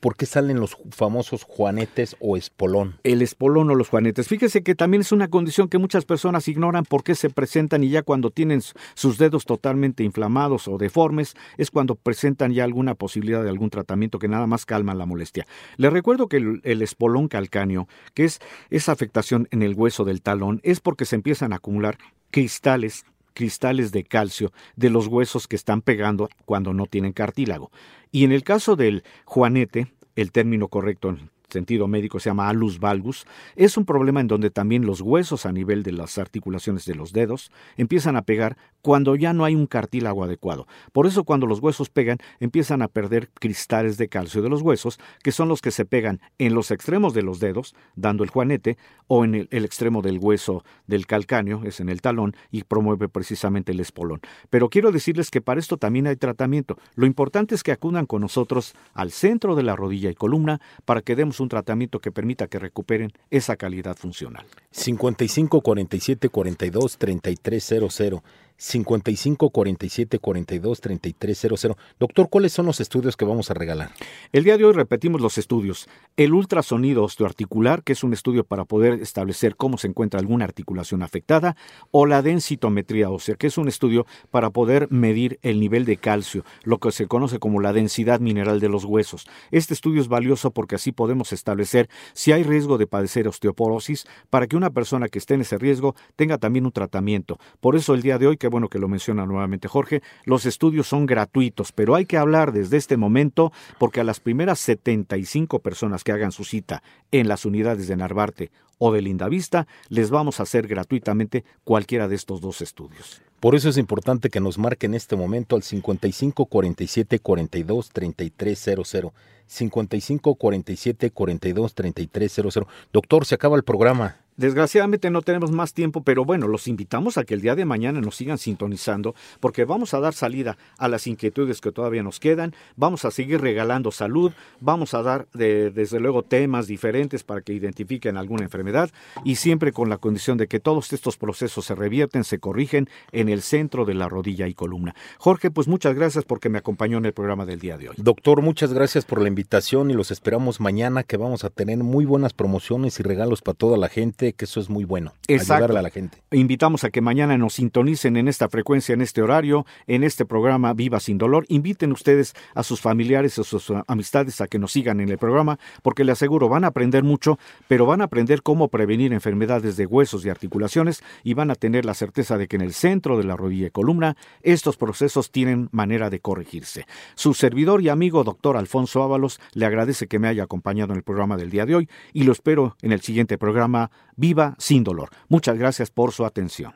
¿Por 0.03 0.17
qué 0.17 0.25
salen 0.25 0.59
los 0.59 0.75
famosos 0.91 1.43
juanetes 1.43 2.17
o 2.19 2.35
espolón? 2.35 2.99
El 3.05 3.21
espolón 3.21 3.69
o 3.69 3.75
los 3.75 3.87
juanetes. 3.87 4.27
Fíjese 4.27 4.61
que 4.61 4.75
también 4.75 4.99
es 4.99 5.13
una 5.13 5.29
condición 5.29 5.69
que 5.69 5.77
muchas 5.77 6.03
personas 6.03 6.49
ignoran 6.49 6.83
por 6.83 7.05
qué 7.05 7.15
se 7.15 7.29
presentan 7.29 7.85
y 7.85 7.89
ya 7.89 8.03
cuando 8.03 8.29
tienen 8.29 8.61
sus 8.95 9.17
dedos 9.17 9.45
totalmente 9.45 10.03
inflamados 10.03 10.67
o 10.67 10.77
deformes 10.77 11.35
es 11.57 11.71
cuando 11.71 11.95
presentan 11.95 12.51
ya 12.51 12.65
alguna 12.65 12.95
posibilidad 12.95 13.41
de 13.43 13.49
algún 13.49 13.69
tratamiento 13.69 14.19
que 14.19 14.27
nada 14.27 14.45
más 14.45 14.65
calma 14.65 14.93
la 14.93 15.05
molestia. 15.05 15.47
Les 15.77 15.93
recuerdo 15.93 16.27
que 16.27 16.35
el, 16.35 16.59
el 16.65 16.81
espolón 16.81 17.29
calcáneo, 17.29 17.87
que 18.13 18.25
es 18.25 18.41
esa 18.71 18.91
afectación 18.91 19.47
en 19.51 19.63
el 19.63 19.73
hueso 19.73 20.03
del 20.03 20.21
talón, 20.21 20.59
es 20.63 20.81
porque 20.81 21.05
se 21.05 21.15
empiezan 21.15 21.53
a 21.53 21.55
acumular 21.55 21.97
cristales 22.29 23.05
cristales 23.33 23.91
de 23.91 24.03
calcio 24.03 24.51
de 24.75 24.89
los 24.89 25.07
huesos 25.07 25.47
que 25.47 25.55
están 25.55 25.81
pegando 25.81 26.29
cuando 26.45 26.73
no 26.73 26.85
tienen 26.85 27.13
cartílago. 27.13 27.71
Y 28.13 28.25
en 28.25 28.31
el 28.31 28.43
caso 28.43 28.75
del 28.75 29.03
juanete, 29.25 29.91
el 30.15 30.31
término 30.31 30.67
correcto 30.67 31.09
en 31.09 31.31
sentido 31.49 31.87
médico 31.87 32.19
se 32.19 32.29
llama 32.29 32.47
alus 32.47 32.79
valgus, 32.79 33.25
es 33.55 33.75
un 33.75 33.85
problema 33.85 34.21
en 34.21 34.27
donde 34.27 34.51
también 34.51 34.85
los 34.85 35.01
huesos 35.01 35.47
a 35.47 35.51
nivel 35.51 35.81
de 35.81 35.93
las 35.93 36.19
articulaciones 36.19 36.85
de 36.85 36.93
los 36.93 37.11
dedos 37.11 37.51
empiezan 37.75 38.15
a 38.15 38.21
pegar 38.21 38.57
cuando 38.83 39.15
ya 39.15 39.33
no 39.33 39.45
hay 39.45 39.55
un 39.55 39.65
cartílago 39.65 40.23
adecuado. 40.23 40.67
Por 40.91 41.07
eso 41.07 41.23
cuando 41.23 41.47
los 41.47 41.59
huesos 41.59 41.89
pegan 41.89 42.19
empiezan 42.39 42.83
a 42.83 42.89
perder 42.89 43.29
cristales 43.29 43.97
de 43.97 44.09
calcio 44.09 44.43
de 44.43 44.49
los 44.49 44.61
huesos, 44.61 44.99
que 45.23 45.31
son 45.31 45.47
los 45.47 45.61
que 45.61 45.71
se 45.71 45.85
pegan 45.85 46.19
en 46.37 46.53
los 46.53 46.69
extremos 46.69 47.13
de 47.13 47.23
los 47.23 47.39
dedos, 47.39 47.73
dando 47.95 48.23
el 48.23 48.29
juanete, 48.29 48.77
o 49.07 49.23
en 49.23 49.35
el, 49.35 49.65
extremo 49.65 50.01
del 50.01 50.19
hueso 50.19 50.63
del 50.85 51.07
calcáneo, 51.07 51.61
es 51.65 51.79
en 51.79 51.89
el 51.89 52.01
talón, 52.01 52.35
y 52.51 52.63
promueve 52.63 53.07
precisamente 53.07 53.71
el 53.71 53.79
espolón. 53.79 54.19
Pero 54.49 54.69
quiero 54.69 54.91
decirles 54.91 55.31
que 55.31 55.41
para 55.41 55.59
esto 55.59 55.77
también 55.77 56.07
hay 56.07 56.17
tratamiento. 56.17 56.77
Lo 56.95 57.05
importante 57.05 57.55
es 57.55 57.63
que 57.63 57.71
acudan 57.71 58.05
con 58.05 58.21
nosotros 58.21 58.73
al 58.93 59.11
centro 59.11 59.55
de 59.55 59.63
la 59.63 59.75
rodilla 59.77 60.09
y 60.09 60.15
columna 60.15 60.59
para 60.83 61.01
que 61.01 61.15
demos 61.15 61.39
un 61.39 61.47
tratamiento 61.47 61.99
que 61.99 62.11
permita 62.11 62.47
que 62.47 62.59
recuperen 62.59 63.13
esa 63.29 63.55
calidad 63.55 63.95
funcional. 63.95 64.45
55 64.71 65.61
47 65.61 66.29
42 66.29 66.97
3300 66.97 68.23
55 68.63 69.49
47 69.49 70.19
42 70.19 70.79
3300. 70.79 71.75
Doctor, 71.99 72.29
¿cuáles 72.29 72.53
son 72.53 72.65
los 72.65 72.79
estudios 72.79 73.17
que 73.17 73.25
vamos 73.25 73.51
a 73.51 73.53
regalar? 73.53 73.91
El 74.31 74.45
día 74.45 74.57
de 74.57 74.63
hoy 74.63 74.71
repetimos 74.71 75.19
los 75.19 75.37
estudios. 75.37 75.89
El 76.15 76.33
ultrasonido 76.33 77.03
osteoarticular, 77.03 77.83
que 77.83 77.91
es 77.91 78.05
un 78.05 78.13
estudio 78.13 78.45
para 78.45 78.63
poder 78.63 79.01
establecer 79.01 79.57
cómo 79.57 79.77
se 79.77 79.87
encuentra 79.87 80.21
alguna 80.21 80.45
articulación 80.45 81.03
afectada, 81.03 81.57
o 81.91 82.05
la 82.05 82.21
densitometría 82.21 83.09
ósea, 83.09 83.35
que 83.35 83.47
es 83.47 83.57
un 83.57 83.67
estudio 83.67 84.05
para 84.31 84.49
poder 84.49 84.89
medir 84.89 85.39
el 85.41 85.59
nivel 85.59 85.83
de 85.83 85.97
calcio, 85.97 86.45
lo 86.63 86.77
que 86.77 86.93
se 86.93 87.07
conoce 87.07 87.39
como 87.39 87.59
la 87.59 87.73
densidad 87.73 88.21
mineral 88.21 88.61
de 88.61 88.69
los 88.69 88.85
huesos. 88.85 89.27
Este 89.51 89.73
estudio 89.73 89.99
es 89.99 90.07
valioso 90.07 90.51
porque 90.51 90.75
así 90.75 90.93
podemos 90.93 91.33
establecer 91.33 91.89
si 92.13 92.31
hay 92.31 92.43
riesgo 92.43 92.77
de 92.77 92.87
padecer 92.87 93.27
osteoporosis 93.27 94.07
para 94.29 94.47
que 94.47 94.55
una 94.55 94.69
persona 94.69 95.09
que 95.09 95.19
esté 95.19 95.33
en 95.33 95.41
ese 95.41 95.57
riesgo 95.57 95.95
tenga 96.15 96.37
también 96.37 96.65
un 96.65 96.71
tratamiento. 96.71 97.39
Por 97.59 97.75
eso 97.75 97.93
el 97.93 98.01
día 98.01 98.17
de 98.17 98.27
hoy 98.27 98.37
qué 98.37 98.52
bueno 98.53 98.69
que 98.69 98.77
lo 98.77 98.87
menciona 98.87 99.25
nuevamente 99.25 99.67
Jorge, 99.67 100.03
los 100.25 100.45
estudios 100.45 100.87
son 100.87 101.07
gratuitos, 101.07 101.71
pero 101.71 101.95
hay 101.95 102.05
que 102.05 102.17
hablar 102.17 102.53
desde 102.53 102.77
este 102.77 102.97
momento 102.97 103.51
porque 103.79 103.99
a 103.99 104.03
las 104.03 104.19
primeras 104.19 104.59
75 104.59 105.59
personas 105.59 106.03
que 106.03 106.11
hagan 106.11 106.31
su 106.31 106.43
cita 106.43 106.83
en 107.11 107.27
las 107.27 107.45
unidades 107.45 107.87
de 107.87 107.95
Narvarte 107.95 108.51
o 108.77 108.91
de 108.91 109.01
Lindavista, 109.01 109.65
les 109.89 110.11
vamos 110.11 110.39
a 110.39 110.43
hacer 110.43 110.67
gratuitamente 110.67 111.43
cualquiera 111.63 112.07
de 112.07 112.15
estos 112.15 112.41
dos 112.41 112.61
estudios. 112.61 113.23
Por 113.39 113.55
eso 113.55 113.69
es 113.69 113.77
importante 113.77 114.29
que 114.29 114.39
nos 114.39 114.59
marquen 114.59 114.93
este 114.93 115.15
momento 115.15 115.55
al 115.55 115.63
55 115.63 116.45
47 116.45 117.19
42 117.19 117.89
3300. 117.89 119.13
55 119.47 120.35
47 120.35 121.11
42 121.11 121.73
3300. 121.73 122.67
Doctor, 122.93 123.25
se 123.25 123.35
acaba 123.35 123.57
el 123.57 123.63
programa. 123.63 124.22
Desgraciadamente 124.35 125.11
no 125.11 125.21
tenemos 125.21 125.51
más 125.51 125.73
tiempo, 125.73 126.03
pero 126.03 126.25
bueno, 126.25 126.47
los 126.47 126.67
invitamos 126.67 127.17
a 127.17 127.23
que 127.23 127.35
el 127.35 127.41
día 127.41 127.55
de 127.55 127.65
mañana 127.65 128.01
nos 128.01 128.15
sigan 128.15 128.39
sintonizando 128.39 129.13
porque 129.39 129.63
vamos 129.63 129.93
a 129.93 129.99
dar 129.99 130.13
salida 130.13 130.57
a 130.77 130.87
las 130.87 131.05
inquietudes 131.05 131.61
que 131.61 131.71
todavía 131.71 132.01
nos 132.01 132.19
quedan, 132.19 132.55
vamos 132.75 133.05
a 133.05 133.11
seguir 133.11 133.41
regalando 133.41 133.91
salud, 133.91 134.31
vamos 134.59 134.95
a 134.95 135.03
dar 135.03 135.27
de, 135.33 135.69
desde 135.69 135.99
luego 135.99 136.23
temas 136.23 136.65
diferentes 136.65 137.23
para 137.23 137.41
que 137.41 137.53
identifiquen 137.53 138.17
alguna 138.17 138.43
enfermedad 138.43 138.89
y 139.23 139.35
siempre 139.35 139.71
con 139.71 139.89
la 139.89 139.97
condición 139.97 140.37
de 140.37 140.47
que 140.47 140.59
todos 140.59 140.93
estos 140.93 141.17
procesos 141.17 141.65
se 141.65 141.75
revierten, 141.75 142.23
se 142.23 142.39
corrigen 142.39 142.89
en 143.11 143.29
el 143.29 143.41
centro 143.41 143.85
de 143.85 143.93
la 143.93 144.09
rodilla 144.09 144.47
y 144.47 144.55
columna. 144.55 144.95
Jorge, 145.19 145.51
pues 145.51 145.67
muchas 145.67 145.93
gracias 145.93 146.25
porque 146.25 146.49
me 146.49 146.57
acompañó 146.57 146.97
en 146.97 147.05
el 147.05 147.13
programa 147.13 147.45
del 147.45 147.59
día 147.59 147.77
de 147.77 147.89
hoy. 147.89 147.95
Doctor, 147.97 148.41
muchas 148.41 148.73
gracias 148.73 149.05
por 149.05 149.21
la 149.21 149.27
invitación 149.27 149.91
y 149.91 149.93
los 149.93 150.09
esperamos 150.09 150.59
mañana 150.59 151.03
que 151.03 151.17
vamos 151.17 151.43
a 151.43 151.49
tener 151.49 151.77
muy 151.77 152.05
buenas 152.05 152.33
promociones 152.33 152.99
y 152.99 153.03
regalos 153.03 153.41
para 153.41 153.57
toda 153.57 153.77
la 153.77 153.89
gente 153.89 154.22
que 154.31 154.45
eso 154.45 154.61
es 154.61 154.69
muy 154.69 154.85
bueno, 154.85 155.11
Exacto. 155.27 155.55
ayudarle 155.55 155.79
a 155.79 155.81
la 155.81 155.89
gente. 155.89 156.17
Invitamos 156.31 156.85
a 156.85 156.89
que 156.89 157.01
mañana 157.01 157.37
nos 157.37 157.55
sintonicen 157.55 158.15
en 158.15 158.29
esta 158.29 158.47
frecuencia, 158.47 158.93
en 158.93 159.01
este 159.01 159.21
horario, 159.21 159.65
en 159.87 160.03
este 160.03 160.23
programa 160.23 160.73
Viva 160.73 161.01
sin 161.01 161.17
dolor. 161.17 161.45
Inviten 161.49 161.91
ustedes 161.91 162.33
a 162.55 162.63
sus 162.63 162.79
familiares, 162.79 163.37
a 163.39 163.43
sus 163.43 163.73
amistades 163.87 164.39
a 164.39 164.47
que 164.47 164.59
nos 164.59 164.71
sigan 164.71 165.01
en 165.01 165.09
el 165.09 165.17
programa, 165.17 165.59
porque 165.81 166.05
le 166.05 166.13
aseguro, 166.13 166.47
van 166.47 166.63
a 166.63 166.67
aprender 166.67 167.03
mucho, 167.03 167.37
pero 167.67 167.85
van 167.85 167.99
a 167.99 168.05
aprender 168.05 168.41
cómo 168.43 168.69
prevenir 168.69 169.11
enfermedades 169.11 169.75
de 169.75 169.85
huesos 169.85 170.25
y 170.25 170.29
articulaciones 170.29 171.03
y 171.23 171.33
van 171.33 171.51
a 171.51 171.55
tener 171.55 171.83
la 171.83 171.93
certeza 171.93 172.37
de 172.37 172.47
que 172.47 172.55
en 172.55 172.61
el 172.61 172.73
centro 172.73 173.17
de 173.17 173.25
la 173.25 173.35
rodilla 173.35 173.67
y 173.67 173.71
columna 173.71 174.15
estos 174.41 174.77
procesos 174.77 175.31
tienen 175.31 175.67
manera 175.71 176.09
de 176.09 176.19
corregirse. 176.19 176.85
Su 177.15 177.33
servidor 177.33 177.81
y 177.81 177.89
amigo 177.89 178.23
doctor 178.23 178.55
Alfonso 178.55 179.03
Ábalos 179.03 179.39
le 179.53 179.65
agradece 179.65 180.07
que 180.07 180.19
me 180.19 180.27
haya 180.27 180.43
acompañado 180.43 180.93
en 180.93 180.97
el 180.97 181.03
programa 181.03 181.37
del 181.37 181.49
día 181.49 181.65
de 181.65 181.75
hoy 181.75 181.89
y 182.13 182.23
lo 182.23 182.31
espero 182.31 182.75
en 182.81 182.91
el 182.91 183.01
siguiente 183.01 183.37
programa 183.37 183.91
Viva 184.17 184.55
sin 184.57 184.83
dolor. 184.83 185.09
Muchas 185.29 185.57
gracias 185.57 185.89
por 185.91 186.11
su 186.11 186.25
atención. 186.25 186.73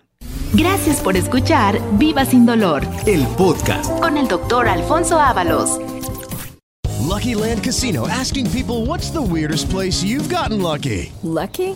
Gracias 0.53 1.01
por 1.01 1.17
escuchar 1.17 1.79
Viva 1.97 2.23
sin 2.25 2.45
dolor 2.45 2.83
El 3.05 3.25
podcast. 3.37 3.89
con 3.99 4.17
el 4.17 4.27
doctor 4.27 4.67
Alfonso 4.67 5.19
Ábalos. 5.19 5.79
Lucky 7.07 7.35
Land 7.35 7.63
Casino 7.63 8.07
asking 8.07 8.49
people 8.51 8.85
what's 8.85 9.11
the 9.11 9.21
weirdest 9.21 9.69
place 9.69 10.03
you've 10.03 10.29
gotten 10.29 10.61
lucky? 10.61 11.11
Lucky? 11.23 11.75